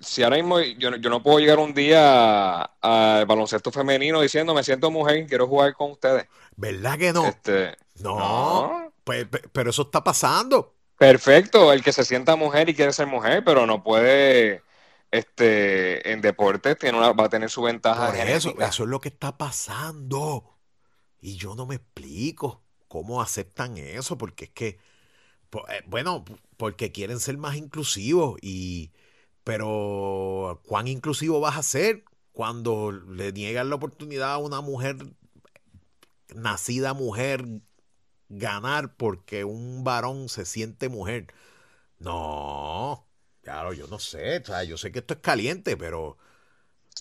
[0.00, 4.54] si ahora mismo yo, no- yo no puedo llegar un día al baloncesto femenino diciendo
[4.54, 6.26] me siento mujer, quiero jugar con ustedes.
[6.56, 7.26] ¿Verdad que no?
[7.26, 8.16] Este, No.
[8.18, 10.74] no, Pues, pe- pero eso está pasando.
[10.96, 14.62] perfecto, el que se sienta mujer y quiere ser mujer, pero no puede,
[15.10, 19.00] este, en deportes tiene una, va a tener su ventaja Por eso, eso es lo
[19.00, 20.58] que está pasando.
[21.20, 24.68] Y yo no me explico cómo aceptan eso, porque es que,
[25.68, 26.24] eh, bueno,
[26.56, 28.92] porque quieren ser más inclusivos y,
[29.44, 34.96] pero ¿cuán inclusivo vas a ser cuando le niegan la oportunidad a una mujer,
[36.34, 37.44] nacida mujer,
[38.28, 41.28] ganar porque un varón se siente mujer?
[42.00, 43.06] No,
[43.42, 46.18] claro, yo no sé, o sea, yo sé que esto es caliente, pero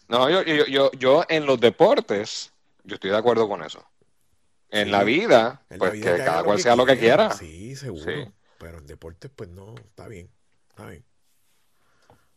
[0.10, 2.52] No, yo, yo, yo, yo en los deportes,
[2.84, 3.86] yo estoy de acuerdo con eso.
[4.70, 7.32] En la vida, En la pues vida que que cada cual sea lo que quiera.
[7.32, 8.06] Sí, seguro.
[8.06, 8.32] Sí.
[8.58, 10.30] Pero en deportes, pues no, está bien.
[10.70, 11.06] Está bien.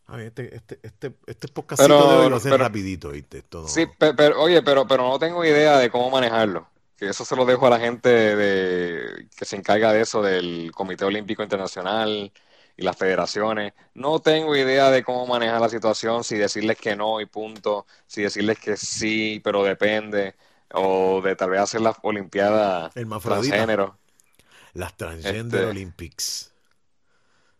[0.07, 3.39] A ver, este, este, este, este podcastito de hoy Pero, pero, rapidito, ¿viste?
[3.39, 3.97] Esto sí, no.
[3.99, 6.69] pe- pero, oye, pero, pero no tengo idea de cómo manejarlo.
[7.01, 10.71] Que eso se lo dejo a la gente de, que se encarga de eso, del
[10.75, 12.31] Comité Olímpico Internacional
[12.77, 13.73] y las federaciones.
[13.95, 18.21] No tengo idea de cómo manejar la situación, si decirles que no y punto, si
[18.21, 20.35] decirles que sí, pero depende,
[20.75, 23.99] o de tal vez hacer las Olimpiadas transgénero.
[24.75, 26.53] Las Transgender Este, Olympics.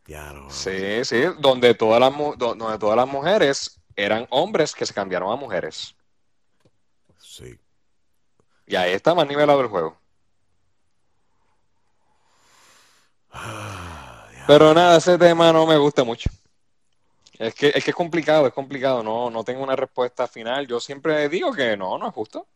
[0.07, 0.51] Ya no.
[0.51, 5.37] sí, sí, donde todas las, donde todas las mujeres eran hombres que se cambiaron a
[5.37, 5.97] mujeres.
[8.71, 9.99] Y ahí está más nivelado el juego.
[14.47, 16.31] Pero nada, ese tema no me gusta mucho.
[17.39, 19.03] Es que, es que es complicado, es complicado.
[19.03, 20.69] No, no tengo una respuesta final.
[20.69, 22.47] Yo siempre digo que no, no es justo.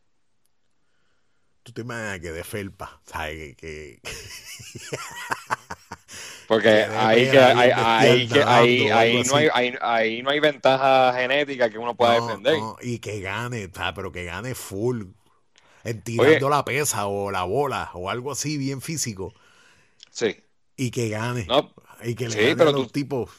[1.64, 3.56] Tú te imaginas que de felpa, ¿sabes?
[3.56, 4.02] Que, que,
[6.48, 9.50] Porque ahí que que no hay, así.
[9.54, 12.70] ahí, ahí no hay ventaja genética que uno pueda No, defender.
[12.74, 13.70] no, y que gane.
[13.70, 15.04] Pero que gane full.
[16.04, 19.34] Tirando la pesa o la bola o algo así bien físico.
[20.10, 20.44] sí,
[20.78, 21.52] Y que gane.
[21.52, 23.30] no, Y que le sí, gane a pero los tú, tipos.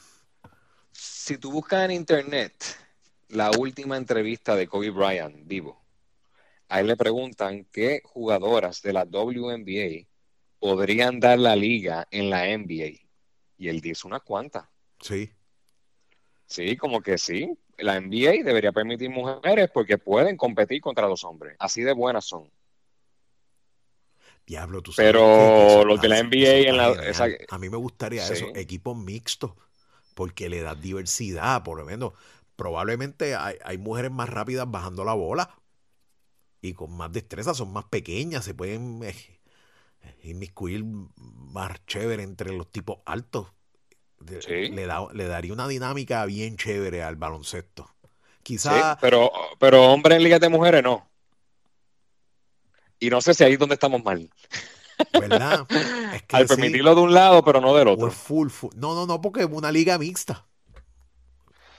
[0.91, 2.53] si tú buscas en internet
[3.29, 5.85] la última entrevista de Kobe Bryant vivo,
[6.69, 10.06] a él le preguntan qué jugadoras de la WNBA
[10.59, 12.99] podrían dar la liga en la NBA.
[13.57, 14.65] Y él dice unas cuantas.
[14.99, 15.31] Sí.
[16.45, 17.57] Sí, como que sí.
[17.77, 21.55] La NBA debería permitir mujeres porque pueden competir contra los hombres.
[21.59, 22.49] Así de buenas son.
[24.47, 26.95] Diablo, tú sabes Pero los de la NBA en la,
[27.49, 29.51] A mí me gustaría eso, equipos mixtos,
[30.15, 32.13] porque le da diversidad, por lo menos.
[32.55, 35.53] Probablemente hay, mujeres más rápidas bajando la bola
[36.61, 39.36] y con más destreza, son más pequeñas, se pueden eh,
[40.23, 43.47] inmiscuir más chévere entre los tipos altos.
[44.19, 47.93] Le, le daría una dinámica bien chévere al baloncesto.
[48.47, 48.97] Quizás.
[49.01, 51.09] pero, pero hombres en ligas de mujeres no.
[52.99, 54.29] Y no sé si ahí es donde estamos mal.
[55.13, 55.67] ¿Verdad?
[56.31, 58.09] Al permitirlo de un lado, pero no del otro.
[58.09, 60.45] Full, No, no, no, porque es una liga mixta.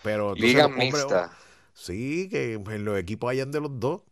[0.02, 1.32] Pero liga mixta.
[1.72, 4.02] sí, que en los equipos hayan de los dos.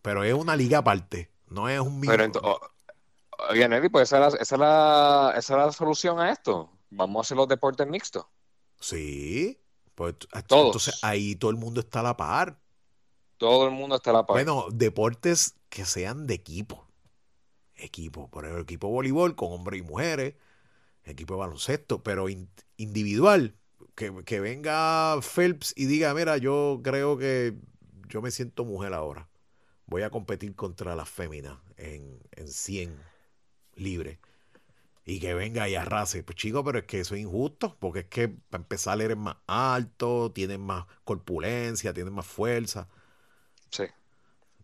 [0.00, 1.30] Pero es una liga aparte.
[1.48, 2.16] No es un mismo.
[2.16, 2.60] Pero
[3.50, 6.70] oye, Nelly, pues esa es, la, esa es la solución a esto.
[6.90, 8.26] Vamos a hacer los deportes mixtos.
[8.80, 9.60] Sí.
[9.94, 10.16] Pues,
[10.46, 10.66] Todos.
[10.66, 12.58] Entonces ahí todo el mundo está a la par.
[13.36, 14.36] Todo el mundo está a la par.
[14.36, 16.86] Bueno, deportes que sean de equipo.
[17.74, 18.28] Equipo.
[18.30, 20.34] Por ejemplo, equipo de voleibol con hombres y mujeres.
[21.04, 22.02] Equipo de baloncesto.
[22.02, 22.26] Pero
[22.76, 23.56] individual.
[23.94, 27.56] Que, que venga Phelps y diga, mira, yo creo que
[28.08, 29.28] yo me siento mujer ahora.
[29.86, 33.13] Voy a competir contra las féminas en, en 100
[33.76, 34.18] libre
[35.06, 36.22] y que venga y arrase.
[36.22, 39.36] Pues chico, pero es que eso es injusto, porque es que para empezar eres más
[39.46, 42.88] alto, tienes más corpulencia, tienes más fuerza.
[43.70, 43.84] Sí.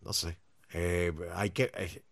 [0.01, 0.37] No sé.
[0.73, 1.71] Eh, hay que.
[1.75, 2.03] Eh,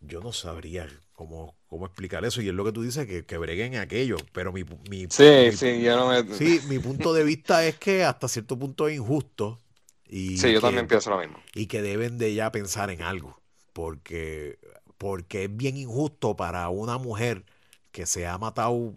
[0.00, 2.40] yo no sabría cómo, cómo explicar eso.
[2.40, 4.16] Y es lo que tú dices, que, que breguen aquello.
[4.32, 6.34] Pero mi, mi, sí, sí, yo no me...
[6.34, 9.58] sí, mi punto de vista es que hasta cierto punto es injusto.
[10.06, 11.38] Y sí, yo también pienso lo mismo.
[11.54, 13.40] Y que deben de ya pensar en algo.
[13.72, 14.58] Porque
[15.02, 17.44] porque es bien injusto para una mujer
[17.90, 18.94] que se ha matado,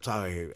[0.00, 0.50] ¿sabes?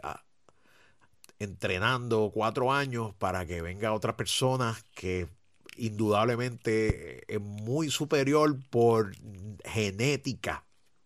[1.39, 5.29] entrenando cuatro años para que venga otra persona que
[5.77, 9.13] indudablemente es muy superior por
[9.65, 10.65] genética.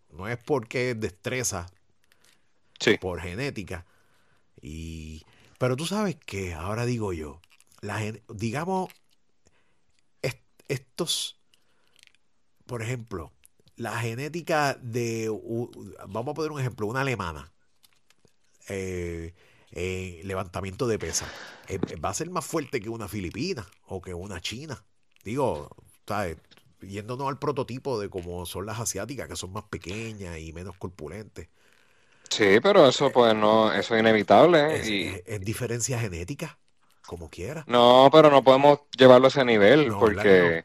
[0.08, 1.66] No es porque es destreza,
[2.80, 2.96] sí.
[2.96, 3.84] por genética.
[4.62, 5.22] Y,
[5.58, 7.42] pero tú sabes que, ahora digo yo,
[7.82, 8.90] la, digamos,
[10.66, 11.43] estos
[12.66, 13.32] por ejemplo,
[13.76, 15.28] la genética de,
[16.08, 17.52] vamos a poner un ejemplo, una alemana,
[18.68, 19.32] eh,
[20.24, 21.26] levantamiento de pesa,
[21.68, 24.84] eh, va a ser más fuerte que una filipina o que una china.
[25.24, 25.68] Digo,
[26.06, 26.36] ¿sabes?
[26.88, 31.48] yéndonos al prototipo de cómo son las asiáticas, que son más pequeñas y menos corpulentes.
[32.28, 34.76] Sí, pero eso pues no, eso es inevitable.
[34.76, 35.22] Es, y...
[35.24, 36.58] es, diferencia genética,
[37.06, 37.64] como quiera.
[37.66, 40.64] No, pero no podemos llevarlo a ese nivel, porque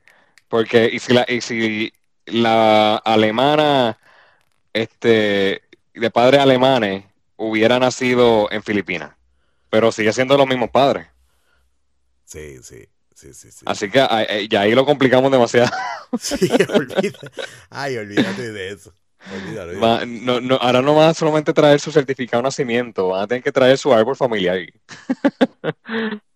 [0.49, 1.93] porque, y si la, y si
[2.25, 3.97] la alemana,
[4.73, 5.61] este,
[5.93, 7.05] de padres alemanes,
[7.37, 9.15] hubiera nacido en Filipinas,
[9.69, 11.07] pero sigue siendo los mismos padres.
[12.25, 12.85] Sí, sí.
[13.15, 13.65] Sí, sí, sí.
[13.65, 15.69] Así que ya ahí lo complicamos demasiado.
[16.19, 17.29] Sí, olvídate.
[17.69, 18.91] Ay, olvídate de eso.
[19.31, 23.27] Olvídalo, no, no, ahora no van a solamente traer su certificado de nacimiento, van a
[23.27, 24.57] tener que traer su árbol familiar.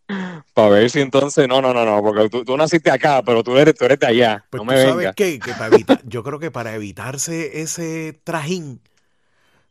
[0.54, 3.74] Para ver si entonces, no, no, no, no, porque tú, naciste acá, pero tú eres,
[3.76, 4.46] tú eres de allá.
[4.52, 8.80] Pues no me sabes qué, que para evitar, yo creo que para evitarse ese trajín,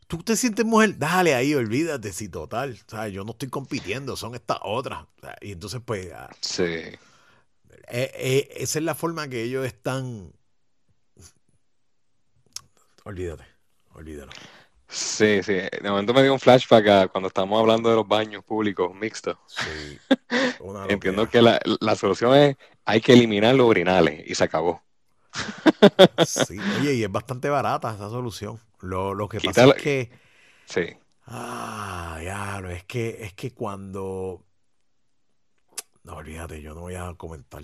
[0.07, 2.77] tú te sientes mujer, dale ahí, olvídate, si total.
[2.87, 5.05] O sea, yo no estoy compitiendo, son estas otras.
[5.41, 6.11] y entonces, pues.
[6.13, 6.63] Ah, sí.
[6.63, 6.97] Eh,
[7.87, 10.33] eh, esa es la forma que ellos están.
[13.05, 13.45] Olvídate,
[13.93, 14.31] olvídalo.
[14.93, 15.53] Sí, sí.
[15.53, 19.37] De momento me dio un flashback cuando estamos hablando de los baños públicos mixtos.
[19.47, 19.97] Sí.
[20.87, 24.83] Entiendo que la, solución es hay que eliminar los urinales y se acabó.
[26.27, 28.59] sí, oye, y es bastante barata esa solución.
[28.81, 30.11] Lo, lo que pasa es que.
[30.65, 30.95] Sí.
[31.25, 34.45] Ah, ya, es que, es que cuando.
[36.03, 37.63] No, olvídate, yo no voy a comentar.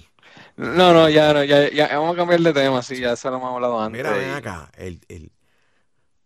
[0.56, 3.54] No, no, ya, ya, ya, vamos a cambiar de tema, sí, ya se lo hemos
[3.54, 4.02] hablado antes.
[4.02, 5.32] Mira, ven acá, el, el,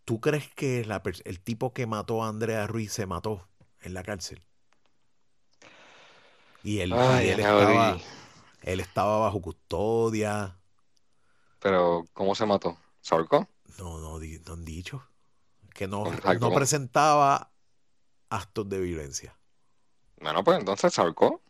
[0.05, 0.85] ¿Tú crees que
[1.25, 3.47] el tipo que mató a Andrea Ruiz se mató
[3.81, 4.43] en la cárcel?
[6.63, 7.97] Y él, estaba,
[8.61, 10.57] él estaba bajo custodia.
[11.59, 12.77] Pero, ¿cómo se mató?
[13.01, 13.47] ¿Sorco?
[13.77, 15.05] No, no, no han dicho.
[15.73, 16.03] Que no,
[16.39, 17.51] no presentaba
[18.29, 19.37] actos de violencia.
[20.19, 21.41] Bueno, pues entonces Sarko.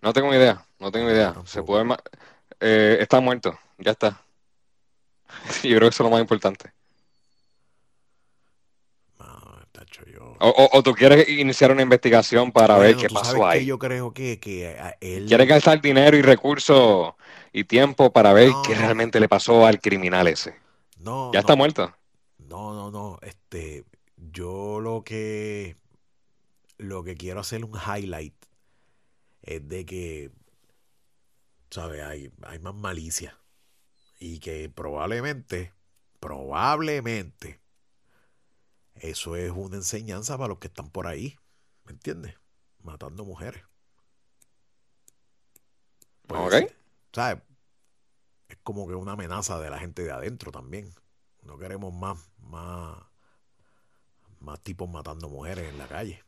[0.00, 1.34] No tengo idea, no tengo idea.
[1.44, 1.84] Se puede
[2.60, 3.58] eh, está muerto.
[3.78, 4.22] Ya está.
[5.62, 6.72] Yo creo que eso es lo más importante.
[10.40, 13.66] o, tú quieres iniciar una investigación para ver qué pasó ahí.
[13.66, 15.26] yo creo que, que él...
[15.26, 17.14] Quieres gastar dinero y recursos
[17.52, 20.54] y tiempo para ver qué realmente le pasó al criminal ese.
[20.98, 21.32] No.
[21.32, 21.92] Ya está muerto.
[22.38, 23.18] No, no, no.
[23.22, 23.84] Este,
[24.16, 25.76] yo lo que
[26.78, 28.34] lo que quiero hacer un highlight
[29.42, 30.30] es de que,
[31.70, 32.02] ¿sabes?
[32.02, 33.38] Hay, hay más malicia.
[34.18, 35.72] Y que probablemente,
[36.20, 37.60] probablemente,
[38.94, 41.38] eso es una enseñanza para los que están por ahí.
[41.84, 42.34] ¿Me entiendes?
[42.82, 43.62] Matando mujeres.
[46.26, 46.72] Pues, ok.
[47.12, 47.42] ¿Sabes?
[48.48, 50.92] Es como que una amenaza de la gente de adentro también.
[51.42, 52.98] No queremos más, más,
[54.40, 56.22] más tipos matando mujeres en la calle.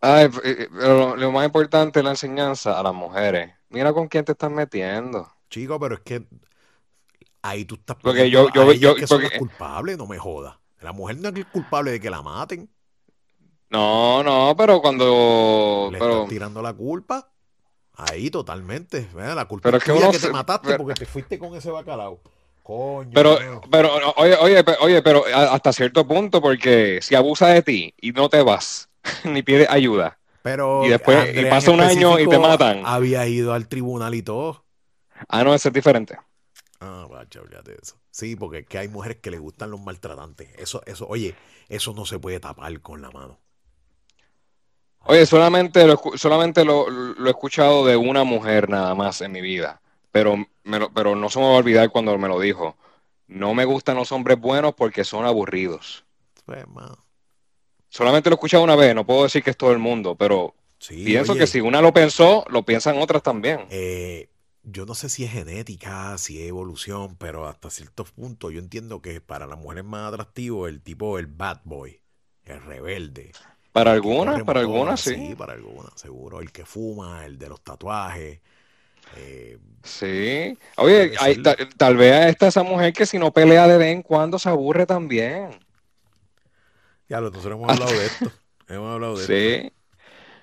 [0.00, 3.54] Ay, eh, pero lo más importante es la enseñanza a las mujeres.
[3.72, 5.28] Mira con quién te estás metiendo.
[5.50, 6.22] Chico, pero es que
[7.42, 9.38] ahí tú estás porque yo, yo, yo, que porque...
[9.38, 10.56] culpable, no me jodas.
[10.80, 12.68] La mujer no es culpable de que la maten.
[13.70, 15.88] No, no, pero cuando.
[15.90, 16.12] Le pero...
[16.14, 17.28] estás tirando la culpa.
[17.94, 19.08] Ahí totalmente.
[19.14, 19.36] ¿verdad?
[19.36, 21.54] La culpa Pero es que uno que se- te mataste pero- porque te fuiste con
[21.54, 22.20] ese bacalao.
[22.62, 23.10] Coño.
[23.12, 23.38] Pero,
[23.72, 28.28] pero, oye, oye, oye, pero hasta cierto punto, porque si abusa de ti y no
[28.28, 28.88] te vas,
[29.24, 32.82] ni pides ayuda, Pero y después- y pasa un año y te matan.
[32.84, 34.64] Había ido al tribunal y todo.
[35.28, 36.18] ah, no, eso es diferente.
[36.80, 37.96] Ah, bacha, olvídate de eso.
[38.10, 40.48] Sí, porque es que hay mujeres que les gustan los maltratantes.
[40.58, 41.36] Eso, eso, oye,
[41.68, 43.38] eso no se puede tapar con la mano.
[45.04, 49.40] Oye, solamente lo, solamente lo, lo he escuchado de una mujer nada más en mi
[49.40, 49.80] vida,
[50.12, 52.76] pero, me lo- pero no se me va a olvidar cuando me lo dijo.
[53.26, 56.04] No me gustan los hombres buenos porque son aburridos.
[56.46, 56.98] Pues, mano.
[57.92, 60.54] Solamente lo he escuchado una vez, no puedo decir que es todo el mundo, pero
[60.78, 63.60] Sí, pienso oye, que si una lo pensó, lo piensan otras también.
[63.68, 64.28] eh,
[64.64, 69.02] yo no sé si es genética, si es evolución, pero hasta cierto punto yo entiendo
[69.02, 72.00] que para la mujer es más atractivo el tipo, el bad boy,
[72.44, 73.32] el rebelde.
[73.72, 75.34] Para algunas, para algunas sí.
[75.36, 76.40] para algunas, seguro.
[76.40, 78.40] El que fuma, el de los tatuajes.
[79.16, 80.58] eh, Sí.
[80.76, 81.42] Oye, hay-
[81.76, 84.86] tal vez está esa mujer que si no pelea de vez en cuando se aburre
[84.86, 85.50] también.
[87.08, 88.30] Ya, nosotros hemos hablado de esto.
[88.68, 89.32] Hemos hablado de esto.
[89.68, 89.72] Sí.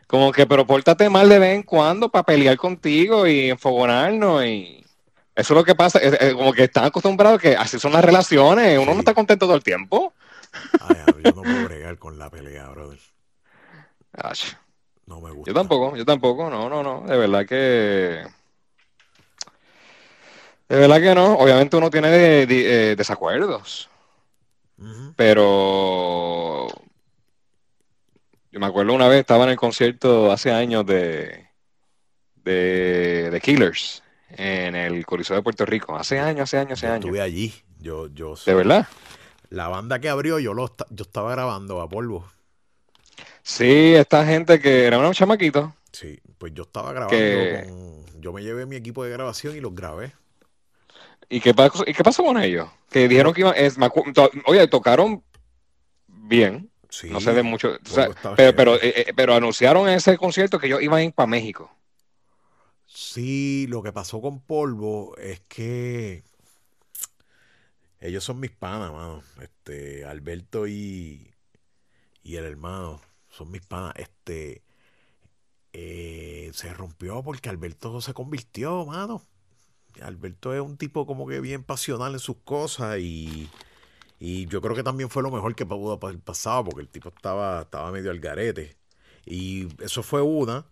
[0.05, 4.85] Como que, pero pórtate mal de vez en cuando para pelear contigo y enfogonarnos y
[5.35, 5.97] eso es lo que pasa.
[5.99, 8.77] es- es como que están acostumbrados que así son las relaciones.
[8.77, 8.93] Uno Sí.
[8.93, 10.13] no está contento todo el tiempo.
[10.81, 12.99] Ay, yo no puedo bregar con la pelea, brother.
[14.13, 14.39] Ach,
[15.07, 15.49] No me gusta.
[15.49, 17.01] yo tampoco, yo tampoco, no, no, no.
[17.07, 18.25] De verdad que.
[20.67, 21.33] De verdad que no.
[21.35, 23.88] Obviamente uno tiene de- de- eh, desacuerdos.
[25.15, 26.67] Pero
[28.51, 31.47] yo me acuerdo una vez, estaba en el concierto hace años de,
[32.43, 35.95] de, de Killers en el Coliseo de Puerto Rico.
[35.95, 37.05] Hace años, hace años, hace Yo años.
[37.05, 37.53] estuve allí.
[37.79, 38.87] Yo, yo, ¿De verdad?
[39.49, 42.27] La banda que abrió, yo lo yo estaba grabando a polvo.
[43.41, 45.71] Sí, esta gente que era unos chamaquitos.
[45.91, 48.21] Sí, pues yo estaba grabando Que- con.
[48.21, 50.11] Yo me llevé mi equipo de grabación y los grabé.
[51.29, 52.69] ¿Y qué pasó, ¿y qué pasó con ellos?
[52.89, 53.77] Que dijeron que iban, es,
[54.45, 55.23] oye, tocaron
[56.07, 57.09] bien, Sí.
[57.09, 58.53] no sé de mucho, o sea, Polvo estaba pero, chévere.
[58.55, 61.71] pero, eh, eh, pero anunciaron en ese concierto que ellos iban a ir para México.
[62.85, 66.23] Sí, lo que pasó con Polvo es que
[67.99, 69.21] ellos son mis panas, mano.
[69.41, 71.33] Este, Alberto y,
[72.23, 73.93] y el hermano son mis panas.
[73.97, 74.63] Este,
[75.73, 79.23] eh, se rompió porque Alberto se convirtió, mano.
[80.01, 83.49] Alberto es un tipo como que bien pasional en sus cosas y,
[84.19, 87.09] y yo creo que también fue lo mejor que pudo haber pasado porque el tipo
[87.09, 88.77] estaba, estaba medio al garete.
[89.25, 90.65] Y eso fue una.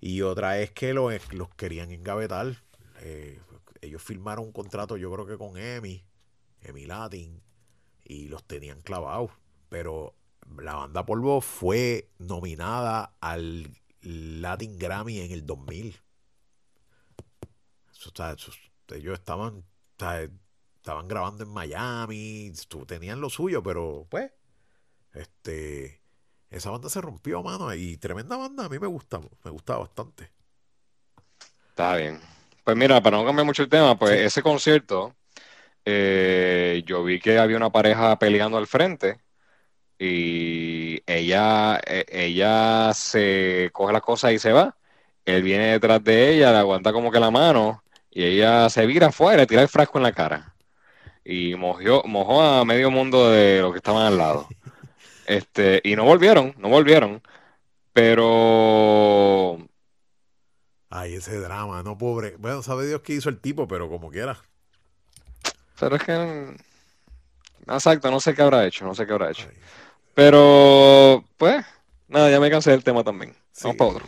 [0.00, 2.62] Y otra es que los, los querían engavetar.
[3.00, 3.40] Eh,
[3.80, 6.04] ellos firmaron un contrato, yo creo que con EMI,
[6.62, 7.42] EMI Latin,
[8.04, 9.30] y los tenían clavados.
[9.68, 10.14] Pero
[10.58, 13.70] la banda Polvo fue nominada al
[14.02, 15.96] Latin Grammy en el 2000.
[17.98, 18.52] Eso, eso-
[18.94, 19.64] ellos estaban,
[20.76, 22.52] estaban grabando en Miami,
[22.86, 24.30] tenían lo suyo, pero pues,
[25.14, 26.02] este,
[26.50, 30.32] esa banda se rompió, mano, y tremenda banda, a mí me gusta, me gustaba bastante.
[31.70, 32.20] Está bien.
[32.64, 34.16] Pues mira, para no cambiar mucho el tema, pues Sí.
[34.18, 35.14] ese concierto,
[35.84, 39.20] eh, yo vi que había una pareja peleando al frente
[39.98, 44.76] y ella, eh, ella se coge las cosas y se va.
[45.26, 47.84] Él viene detrás de ella, le aguanta como que la mano
[48.16, 50.54] y ella se vira afuera y tira el frasco en la cara.
[51.22, 54.48] Y mojió, mojó a medio mundo de los que estaban al lado.
[55.26, 57.20] Este, y no volvieron, no volvieron.
[57.92, 59.58] Pero
[60.88, 62.36] Ay, ese drama, no pobre.
[62.38, 64.38] Bueno, sabe Dios qué hizo el tipo, pero como quiera.
[65.78, 66.12] Pero es que.
[66.16, 69.48] mm, Exacto, no sé qué habrá hecho, no sé qué habrá hecho.
[69.50, 69.58] Ay,
[70.14, 71.66] Pero, pues,
[72.06, 73.34] nada, ya me cansé del tema también.
[73.62, 74.06] Vamos para otro.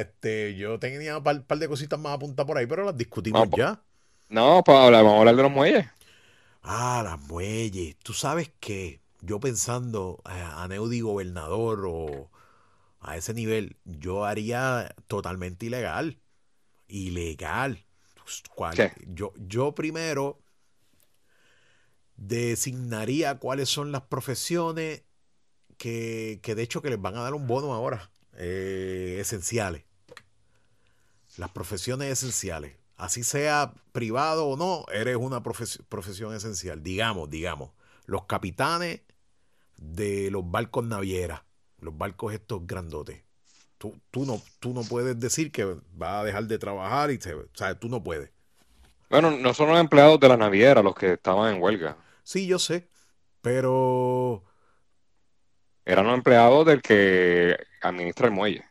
[0.00, 3.48] Este, yo tenía un par, par de cositas más apuntadas por ahí, pero las discutimos
[3.50, 3.82] pa- ya.
[4.30, 5.86] No, pues vamos a hablar de los muelles.
[6.62, 7.96] Ah, las muelles.
[8.02, 12.30] Tú sabes que yo pensando eh, a Neudi gobernador o
[13.00, 16.18] a ese nivel, yo haría totalmente ilegal.
[16.88, 17.84] Ilegal.
[18.22, 18.76] Pues, ¿Cuál?
[18.76, 18.92] ¿Qué?
[19.08, 20.40] Yo, yo primero
[22.16, 25.02] designaría cuáles son las profesiones
[25.78, 29.84] que, que de hecho que les van a dar un bono ahora, eh, esenciales.
[31.36, 32.74] Las profesiones esenciales.
[32.96, 36.82] Así sea privado o no, eres una profes- profesión esencial.
[36.82, 37.70] Digamos, digamos,
[38.06, 39.00] los capitanes
[39.78, 41.42] de los barcos navieras,
[41.80, 43.22] los barcos estos grandotes.
[43.78, 45.64] Tú, tú, no, tú no puedes decir que
[45.94, 48.30] vas a dejar de trabajar y se, o sea, tú no puedes.
[49.10, 51.96] Bueno, no son los empleados de la naviera los que estaban en huelga.
[52.22, 52.88] Sí, yo sé,
[53.42, 54.44] pero
[55.84, 58.64] Eran los empleados del que administra el muelle.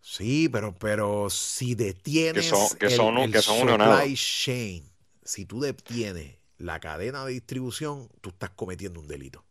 [0.00, 4.84] sí, pero, pero si detienes Que son- que el, son- el que son supply chain,
[5.24, 9.44] si tú detienes la cadena de distribución, tú estás cometiendo un delito.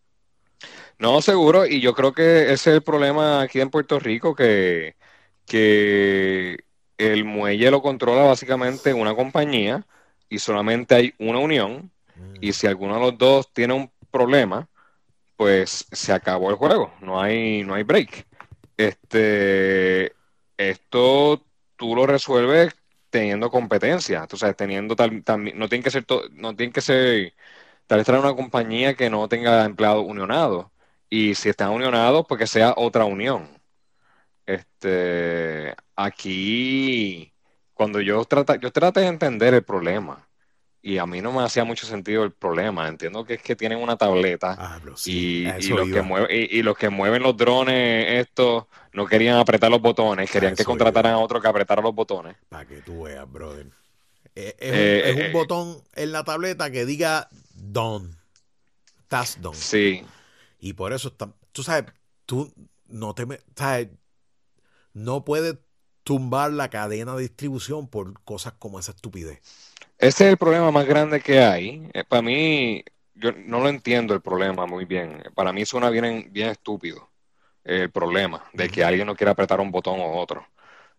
[0.99, 4.95] No, seguro, y yo creo que ese es el problema aquí en Puerto Rico, que,
[5.45, 6.59] que
[6.97, 9.85] el muelle lo controla básicamente una compañía
[10.29, 11.91] y solamente hay una unión,
[12.39, 14.69] y si alguno de los dos tiene un problema,
[15.37, 18.27] pues se acabó el juego, no hay, no hay break.
[18.77, 20.13] Este,
[20.57, 21.43] esto
[21.77, 22.75] tú lo resuelves
[23.09, 26.81] teniendo competencia, tú sabes, teniendo tal, también, no tiene que ser, to- no tiene que
[26.81, 27.35] ser,
[27.87, 30.67] tal vez traer una compañía que no tenga empleados unionados,
[31.09, 33.49] y si están unionados, pues que sea otra unión.
[34.45, 37.33] Este, aquí,
[37.73, 40.26] cuando yo trata, yo traté de entender el problema,
[40.93, 42.87] y a mí no me hacía mucho sentido el problema.
[42.87, 46.61] Entiendo que es que tienen una tableta Ah, sí, y, los que mueven, y, y
[46.63, 51.19] los que mueven los drones, estos, no querían apretar los botones, querían que contrataran iba.
[51.21, 52.37] a otro que apretara los botones.
[52.49, 53.67] Para que tú veas, brother.
[54.35, 58.15] Eh, Es, Eh, un, es un eh, botón en la tableta que diga done.
[59.09, 59.55] Task done.
[59.55, 60.05] Sí,
[60.59, 61.13] Y por eso
[61.51, 61.91] tú sabes,
[62.25, 62.53] tú
[62.87, 63.25] no te
[63.55, 63.89] sabes,
[64.93, 65.57] no puedes
[66.03, 69.41] tumbar la cadena de distribución por cosas como esa estupidez.
[69.97, 71.89] Ese es el problema más grande que hay.
[71.93, 72.83] Eh, para mí,
[73.15, 75.23] yo no lo entiendo el problema muy bien.
[75.33, 77.09] Para mí suena bien, bien estúpido
[77.63, 80.47] eh, el problema de que alguien no quiera apretar un botón o otro.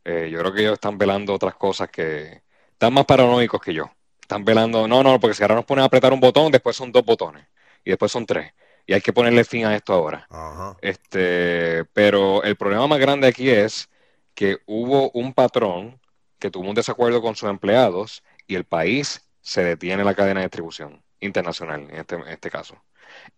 [0.04, 2.42] Eh, yo creo que ellos están velando otras cosas que
[2.72, 3.90] están más paranoicos que yo.
[4.20, 6.90] Están velando, no, no, porque si ahora nos ponen a apretar un botón, después son
[6.92, 7.46] dos botones
[7.84, 8.52] y después son tres.
[8.86, 10.26] Y hay que ponerle fin a esto ahora.
[10.30, 10.76] Ajá.
[10.82, 13.88] Este, pero el problema más grande aquí es
[14.34, 16.00] que hubo un patrón
[16.38, 20.46] que tuvo un desacuerdo con sus empleados y el país se detiene la cadena de
[20.46, 22.76] distribución internacional en este, en este caso.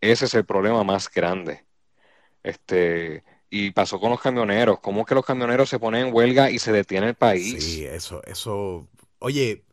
[0.01, 1.67] Ese es el problema más grande.
[2.43, 4.81] Este, y pasó con los camioneros.
[4.81, 7.65] ¿Cómo que los camioneros se ponen en huelga y se detiene el país?
[7.65, 8.89] Sí, eso, eso.
[9.19, 9.65] Oye,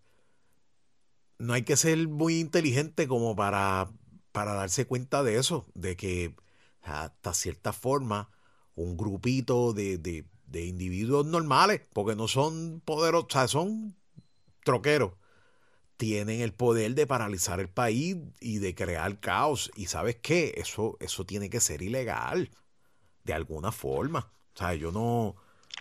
[1.40, 3.92] no hay que ser muy inteligente como para,
[4.32, 6.36] para darse cuenta de eso, de que
[6.82, 8.30] hasta cierta forma
[8.76, 13.96] un grupito de, de, de individuos normales, porque no son poderosos, o sea, son
[14.64, 15.14] troqueros,
[15.98, 19.72] tienen el poder de paralizar el país y de crear caos.
[19.76, 22.52] Y sabes qué, eso, eso tiene que ser ilegal,
[23.26, 24.32] de alguna forma.
[24.56, 25.36] O sea, yo no...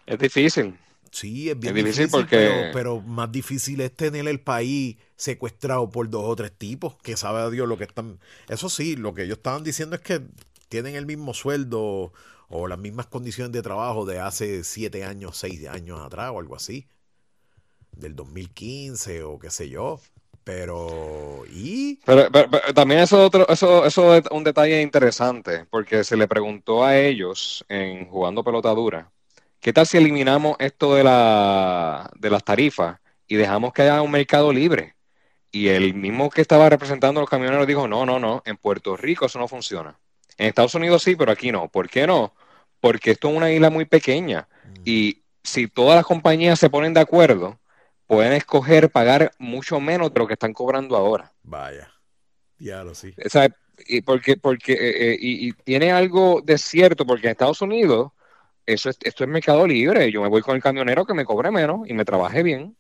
[0.06, 0.76] Es difícil.
[1.10, 4.96] Sí, es bien Es difícil difícil, porque- pero, pero más difícil es tener el país
[5.16, 8.18] secuestrado por dos o tres tipos que sabe a Dios lo que están.
[8.48, 10.22] Eso sí, lo que ellos estaban diciendo es que
[10.68, 12.12] tienen el mismo sueldo
[12.48, 16.56] o las mismas condiciones de trabajo de hace siete años, seis años atrás o algo
[16.56, 16.86] así,
[17.96, 20.00] del 2015 o qué sé yo.
[20.44, 21.98] Pero, ¿y?
[22.06, 26.28] Pero, pero- pero también eso, otro, eso, eso es un detalle interesante, porque se le
[26.28, 29.10] preguntó a ellos en jugando pelota dura,
[29.60, 34.12] ¿qué tal si eliminamos esto de la, de las tarifas y dejamos que haya un
[34.12, 34.94] mercado libre?
[35.50, 38.96] Y el mismo que estaba representando a los camioneros dijo, no, no, no, en Puerto
[38.96, 39.98] Rico eso no funciona.
[40.38, 41.68] En Estados Unidos sí, pero aquí no.
[41.68, 42.34] ¿Por qué no?
[42.80, 44.48] Porque esto es una isla muy pequeña
[44.84, 47.58] y si todas las compañías se ponen de acuerdo,
[48.06, 51.32] pueden escoger pagar mucho menos de lo que están cobrando ahora.
[51.42, 51.90] Vaya,
[52.58, 53.14] ya lo sí.
[53.24, 53.48] O sea,
[53.86, 58.12] y porque, porque eh, eh, y, y tiene algo de cierto, porque en Estados Unidos
[58.66, 60.10] eso es, esto es mercado libre.
[60.12, 62.76] Yo me voy con el camionero que me cobre menos y me trabaje bien.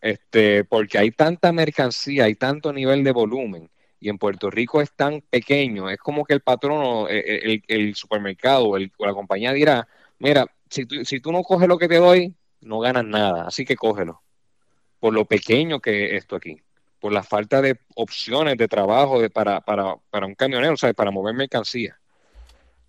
[0.00, 3.70] Este, porque hay tanta mercancía, hay tanto nivel de volumen,
[4.00, 7.94] y en Puerto Rico es tan pequeño, es como que el patrono, eh, el, el
[7.96, 9.88] supermercado el- o la compañía dirá,
[10.18, 13.64] mira, si tú, si tú no coges lo que te doy, no ganas nada, así
[13.64, 14.22] que cógelo.
[15.00, 16.60] Por lo pequeño que es esto aquí
[17.00, 20.92] por la falta de opciones de trabajo de, para, para, para un camionero, o sea,
[20.94, 21.98] para mover mercancía.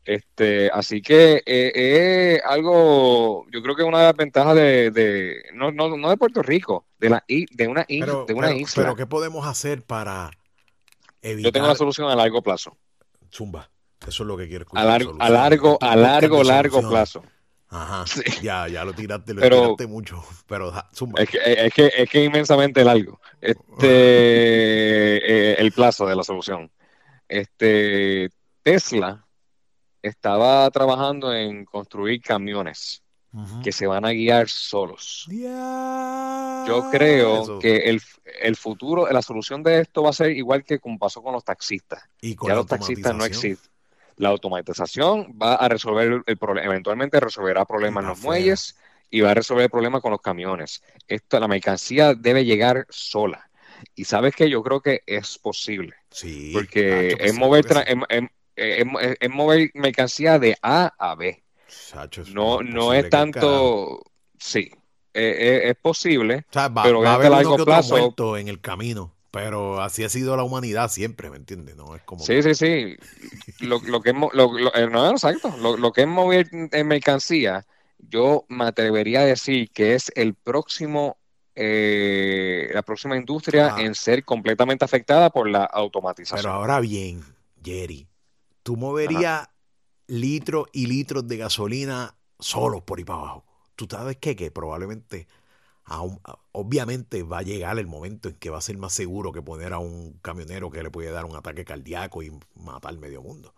[0.06, 1.72] Este, así que eh,
[2.36, 6.18] es algo, yo creo que una de las ventajas de, de no, no, no, de
[6.18, 8.84] Puerto Rico, de, la, de una, pero, de una pero, isla.
[8.84, 10.32] Pero, ¿qué podemos hacer para
[11.22, 11.46] evitar?
[11.46, 12.76] Yo tengo la solución a largo plazo.
[13.32, 13.70] Zumba,
[14.08, 14.84] eso es lo que quiero escuchar.
[14.84, 17.24] A largo, a largo, a largo, largo plazo.
[17.70, 18.22] Ajá, sí.
[18.42, 21.22] ya, ya lo tiraste, lo pero, tiraste mucho, pero zumba.
[21.22, 23.20] Es que, es que, es que inmensamente largo.
[23.40, 23.58] Este,
[25.52, 26.72] eh, el plazo de la solución.
[27.28, 28.30] Este,
[28.64, 29.26] Tesla
[30.02, 33.04] estaba trabajando en construir camiones
[33.34, 33.64] uh -huh.
[33.64, 35.28] que se van a guiar solos.
[35.30, 36.66] Yeah.
[36.68, 37.60] Yo creo Eso.
[37.60, 38.02] que el,
[38.42, 41.44] el, futuro, la solución de esto va a ser igual que como pasó con los
[41.44, 42.04] taxistas.
[42.22, 43.70] ¿Y con ya los taxistas no existen.
[44.20, 48.76] La automatización va a resolver el problema, eventualmente resolverá problemas en los muelles
[49.10, 50.84] y va a resolver el problema con los camiones.
[51.08, 53.50] Esto, la mercancía debe llegar sola.
[53.96, 55.96] Y sabes que yo creo que es posible.
[56.12, 56.52] Sí.
[56.54, 57.66] Porque es mover,
[58.58, 61.42] es, mover mercancía de A a B.
[61.70, 64.04] Chacho, es no, no es tanto.
[64.38, 64.70] Sí,
[65.14, 66.46] es, es, posible.
[66.50, 68.38] O sea, va, pero va a haber a largo uno que plazo.
[68.38, 69.16] en el camino.
[69.32, 71.76] Pero así ha sido la humanidad siempre, ¿me entiendes?
[71.76, 72.24] No es como.
[72.24, 72.98] Sí, sí, sí.
[73.60, 75.56] Lo, lo que es, lo, lo, eh, no, exacto.
[75.58, 77.66] Lo, lo, que es mover en mercancía,
[78.00, 81.18] yo me atrevería a decir que es el próximo.
[81.62, 83.82] Eh, la próxima industria Ah.
[83.82, 86.40] en ser completamente afectada por la automatización.
[86.42, 87.22] Pero ahora bien,
[87.62, 88.08] Jerry,
[88.64, 89.50] tú moverías
[90.08, 93.46] litros y litros de gasolina solos por ahí para abajo.
[93.76, 94.38] Tú sabes qué?
[94.38, 95.28] que probablemente,
[96.52, 99.74] obviamente va a llegar el momento en que va a ser más seguro que poner
[99.74, 103.54] a un camionero que le puede dar un ataque cardíaco y matar medio mundo.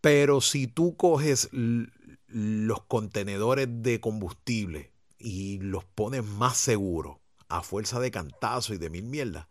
[0.00, 7.16] Pero si tú coges los contenedores de combustible y los pones más seguros
[7.48, 9.46] a fuerza de cantazo y de mil mierdas,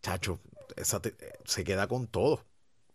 [0.00, 0.38] chacho,
[0.76, 1.14] esa te,
[1.44, 2.44] se queda con todo.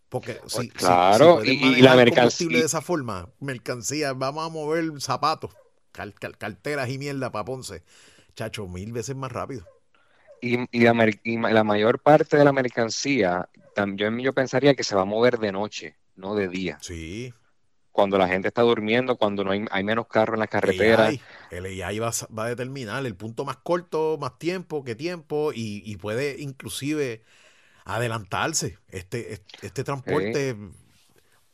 [0.08, 4.50] Porque si, claro, si, si y, y, la mercancía de esa forma, mercancía, vamos a
[4.50, 5.52] mover zapatos,
[6.00, 7.84] cal, cal, carteras y mierda para Ponce,
[8.34, 9.66] chacho, mil veces más rápido.
[10.41, 14.95] Y, y, la, y, la, mayor parte de la mercancía, también yo pensaría que se
[14.95, 16.78] va a mover de noche, no de día.
[16.82, 17.34] Sí.
[17.91, 21.08] Cuando la gente está durmiendo, cuando no hay, hay menos carros en la carretera.
[21.08, 21.22] AI,
[21.52, 25.84] el AI va, va, a determinar el punto más corto, más tiempo, qué tiempo, y,
[25.86, 27.24] y puede inclusive
[27.84, 30.56] adelantarse este, este transporte.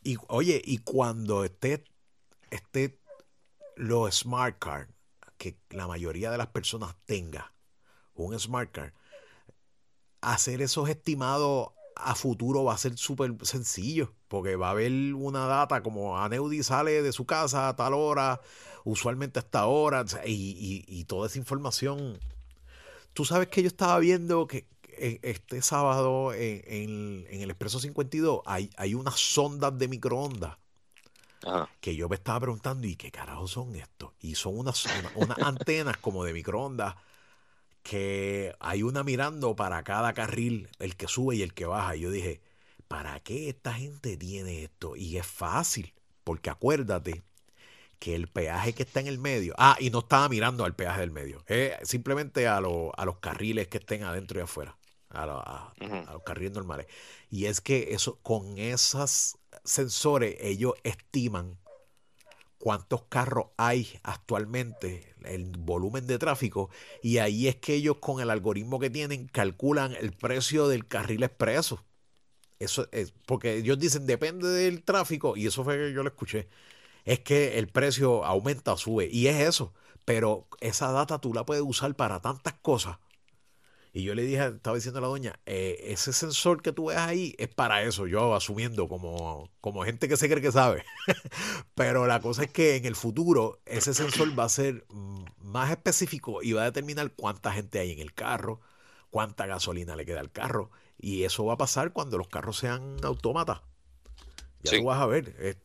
[0.03, 0.11] Sí.
[0.11, 1.83] Y oye, y cuando esté,
[2.51, 2.99] esté
[3.75, 4.89] los smart card,
[5.37, 7.53] que la mayoría de las personas tenga
[8.13, 8.93] un smart card,
[10.21, 15.45] hacer esos estimados a futuro va a ser súper sencillo, porque va a haber una
[15.45, 18.41] data como Aneudi sale de su casa a tal hora,
[18.83, 22.19] usualmente hasta ahora, y, y, toda esa información.
[23.13, 24.67] Tú sabes que yo estaba viendo que,
[24.97, 30.57] este sábado en, en, en, el Expreso 52 hay, hay unas sondas de microondas
[31.45, 31.69] Ajá.
[31.79, 34.11] que yo me estaba preguntando, ¿y qué carajo son estos?
[34.19, 36.95] Y son unas, una, unas antenas como de microondas
[37.83, 41.95] que hay una mirando para cada carril, el que sube y el que baja.
[41.95, 42.41] Y yo dije,
[42.87, 44.95] ¿para qué esta gente tiene esto?
[44.95, 45.93] Y es fácil,
[46.23, 47.23] porque acuérdate
[47.99, 51.01] que el peaje que está en el medio, ah, y no estaba mirando al peaje
[51.01, 54.77] del medio, eh, simplemente a, lo, a los carriles que estén adentro y afuera
[55.09, 56.09] a, a, uh -huh.
[56.09, 56.87] a, los carriles normales.
[57.29, 61.57] Y es que eso, con esos sensores, ellos estiman
[62.57, 66.69] cuántos carros hay actualmente, el volumen de tráfico,
[67.03, 71.23] y ahí es que ellos con el algoritmo que tienen calculan el precio del carril
[71.23, 71.83] expreso.
[72.57, 76.47] Eso es, porque ellos dicen depende del tráfico, y eso fue que yo lo escuché,
[77.03, 79.73] es que el precio aumenta sube, y es eso,
[80.05, 82.97] pero esa data tú la puedes usar para tantas cosas
[83.95, 86.97] y yo le dije, estaba diciendo a la doña, eh, ese sensor que tú ves
[86.97, 90.83] ahí es para eso, yo asumiendo como, como gente que se cree que sabe.
[91.75, 94.85] Pero la cosa es que en el futuro ese sensor va a ser
[95.39, 98.59] más específico y va a determinar cuánta gente hay en el carro,
[99.11, 100.71] cuánta gasolina le queda al carro.
[100.97, 103.61] Y eso va a pasar cuando los carros sean autómatas.
[104.61, 104.79] Ya sí.
[104.79, 105.57] tú vas a ver,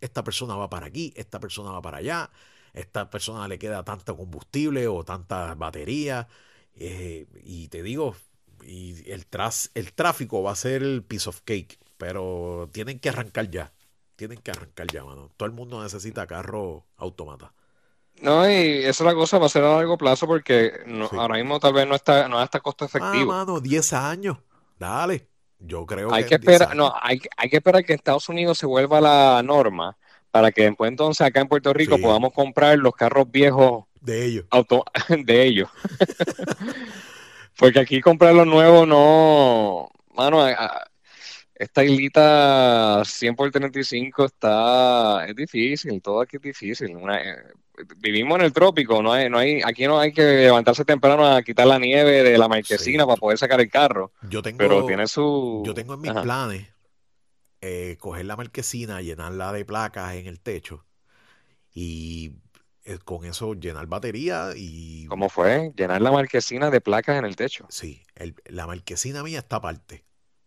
[0.00, 2.30] esta persona va para aquí, esta persona va para allá,
[2.72, 6.26] esta persona le queda tanto combustible o tanta batería.
[6.78, 8.14] Eh, y te digo,
[8.62, 13.08] y el, tras, el tráfico va a ser el piece of cake, pero tienen que
[13.08, 13.72] arrancar ya.
[14.16, 15.30] Tienen que arrancar ya, mano.
[15.36, 17.52] Todo el mundo necesita carro automata.
[18.20, 21.16] No, y esa es la cosa, va a ser a largo plazo porque no, sí.
[21.16, 23.32] ahora mismo tal vez no está, no está costo efectivo.
[23.32, 24.38] Ah, mano, 10 años.
[24.76, 25.28] Dale.
[25.60, 26.30] Yo creo hay que.
[26.30, 29.96] que esperar, no, hay, hay que esperar que Estados Unidos se vuelva la norma
[30.30, 32.02] para que después entonces acá en Puerto Rico sí.
[32.02, 34.44] podamos comprar los carros viejos de ellos.
[34.50, 34.84] Auto,
[35.24, 35.68] de ellos.
[37.58, 39.88] Porque aquí comprar los nuevos no.
[40.14, 40.46] Mano,
[41.54, 46.94] esta islita 100 por 35 está, es difícil, todo aquí es difícil.
[46.96, 47.36] Una- eh,
[47.96, 51.42] vivimos en el trópico, no hay, no hay, aquí no hay que levantarse temprano a
[51.42, 53.06] quitar la nieve de la marquesina Sí.
[53.06, 55.62] para poder sacar el carro, Yo tengo, pero tiene su...
[55.64, 56.22] yo tengo en mis Ajá.
[56.22, 56.68] planes
[57.60, 60.84] eh, coger la marquesina, llenarla de placas en el techo
[61.72, 62.32] y
[63.04, 65.72] con eso llenar batería y ¿Cómo fue?
[65.76, 67.66] Llenar la marquesina de placas en el techo.
[67.68, 70.04] sí, el- la marquesina mía está aparte.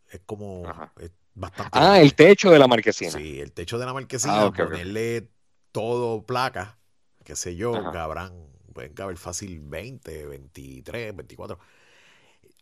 [0.09, 0.65] Es como
[0.99, 2.01] es bastante Ah, grande.
[2.01, 3.11] el techo de la marquesina.
[3.11, 5.29] Sí, el techo de la marquesina, Ah, ponerle
[5.71, 6.75] todo placas,
[7.23, 7.91] qué sé yo, Ajá.
[7.91, 8.33] cabrán,
[8.73, 11.59] pueden caber fácil 20, 23, 24,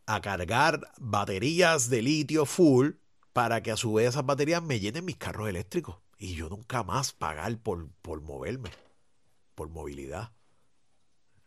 [0.06, 2.92] a cargar baterías de litio full
[3.34, 6.84] para que a su vez esas baterías me llenen mis carros eléctricos y yo nunca
[6.84, 8.70] más pagar por, por moverme,
[9.60, 10.32] por movilidad.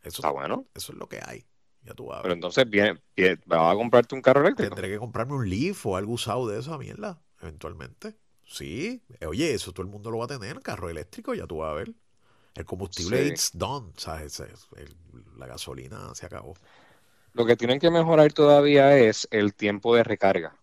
[0.03, 0.65] Eso, Está bueno.
[0.75, 1.45] eso es lo que hay.
[1.83, 4.75] Ya tú vas a Pero entonces bien, bien, vas a comprarte un carro eléctrico.
[4.75, 8.15] Tendré que comprarme un Leaf o algo usado de esa mierda, eventualmente.
[8.45, 11.57] Sí, eh, oye, eso todo el mundo lo va a tener, carro eléctrico, ya tú
[11.57, 11.93] vas a ver.
[12.55, 13.27] El combustible Sí.
[13.27, 14.39] it's done, ¿sabes?
[14.41, 14.95] El-
[15.37, 16.55] la gasolina se acabó.
[17.33, 20.55] Lo que tienen que mejorar todavía es el tiempo de recarga.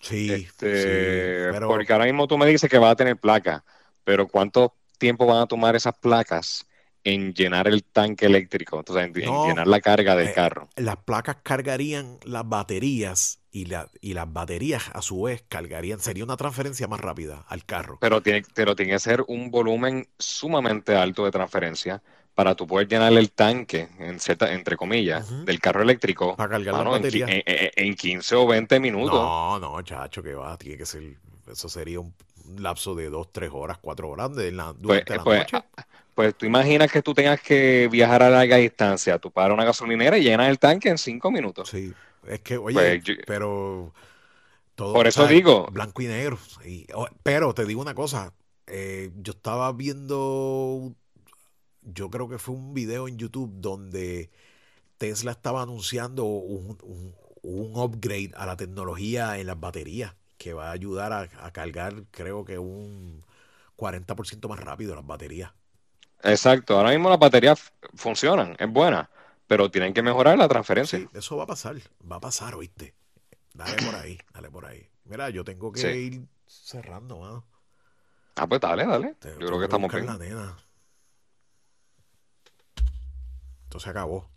[0.00, 3.64] Sí, Este, sí, pero porque ahora mismo tú me dices que vas a tener placa,
[4.04, 6.67] pero ¿cuánto tiempo van a tomar esas placas
[7.12, 8.78] en llenar el tanque eléctrico?
[8.78, 10.68] Entonces, en, en llenar la carga del eh, carro.
[10.76, 16.24] las placas cargarían las baterías y, la- y las baterías a su vez cargarían, sería
[16.24, 17.98] una transferencia más rápida al carro.
[18.00, 22.02] Pero tiene, pero tiene que ser un volumen sumamente alto de transferencia
[22.34, 26.74] para tú poder llenar el tanque, en cierta, entre comillas, del carro eléctrico, Para cargar
[26.74, 29.14] mano, en- en 15 o 20 minutos.
[29.14, 31.16] No, no, chacho, que va, tiene que ser,
[31.50, 32.14] eso sería un
[32.56, 35.62] lapso de dos, tres horas, cuatro horas de la, Pues, durante la pues, noche.
[36.14, 40.18] Pues tú imaginas que tú tengas que viajar a larga distancia, tú paras una gasolinera
[40.18, 41.68] y llenas el tanque en cinco minutos.
[41.68, 41.92] Sí,
[42.26, 43.92] es que, oye, Pues yo- pero
[44.74, 45.66] todo, Por eso digo.
[45.70, 46.38] Blanco y negro.
[46.64, 46.86] y-
[47.22, 48.32] pero te digo una cosa,
[48.66, 50.94] eh, yo estaba viendo,
[51.82, 54.30] yo creo que fue un video en YouTube donde
[54.98, 60.68] Tesla estaba anunciando un, un- un upgrade a la tecnología en las baterías que va
[60.68, 63.24] a ayudar a, a cargar, creo que un
[63.76, 65.52] 40% más rápido las baterías.
[66.22, 69.10] Exacto, ahora mismo las baterías funcionan, es buena,
[69.46, 70.98] pero tienen que mejorar la transferencia.
[70.98, 71.76] Sí, eso va a pasar,
[72.10, 72.94] va a pasar, oíste.
[73.54, 74.88] Dale por ahí, dale por ahí.
[75.04, 75.86] Mira, yo tengo que Sí.
[75.86, 77.44] ir cerrando, mano.
[78.36, 79.14] Ah, pues dale, dale.
[79.14, 80.06] Te- Yo creo que estamos bien.
[80.06, 80.56] la nena.
[83.64, 84.28] Esto se acabó.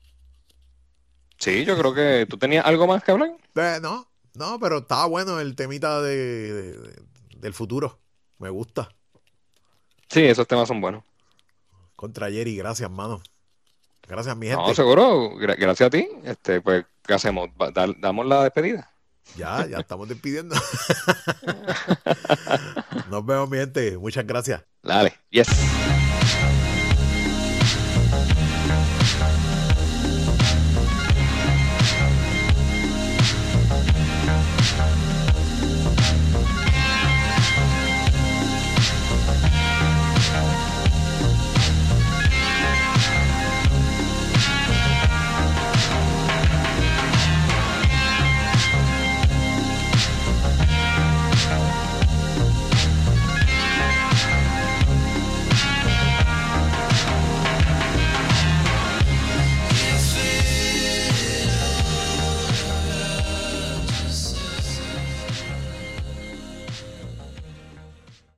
[1.37, 3.31] Sí, yo creo que tú tenías algo más que hablar.
[3.55, 6.15] Eh, no, no, pero estaba bueno el temita de,
[6.53, 7.03] de- de-
[7.37, 7.99] del futuro.
[8.37, 8.89] Me gusta.
[10.09, 11.03] Sí, esos temas son buenos.
[11.95, 13.21] Contra Jerry, gracias, mano.
[14.07, 14.75] Gracias, mi No, gente.
[14.75, 16.07] seguro, gra- gracias a ti.
[16.23, 17.49] Este, pues, ¿qué hacemos?
[17.99, 18.91] ¿Damos la despedida?
[19.37, 20.55] Ya, ya estamos despidiendo.
[23.09, 23.97] Nos vemos, mi gente.
[23.97, 24.63] Muchas gracias.
[24.83, 25.47] Dale, yes.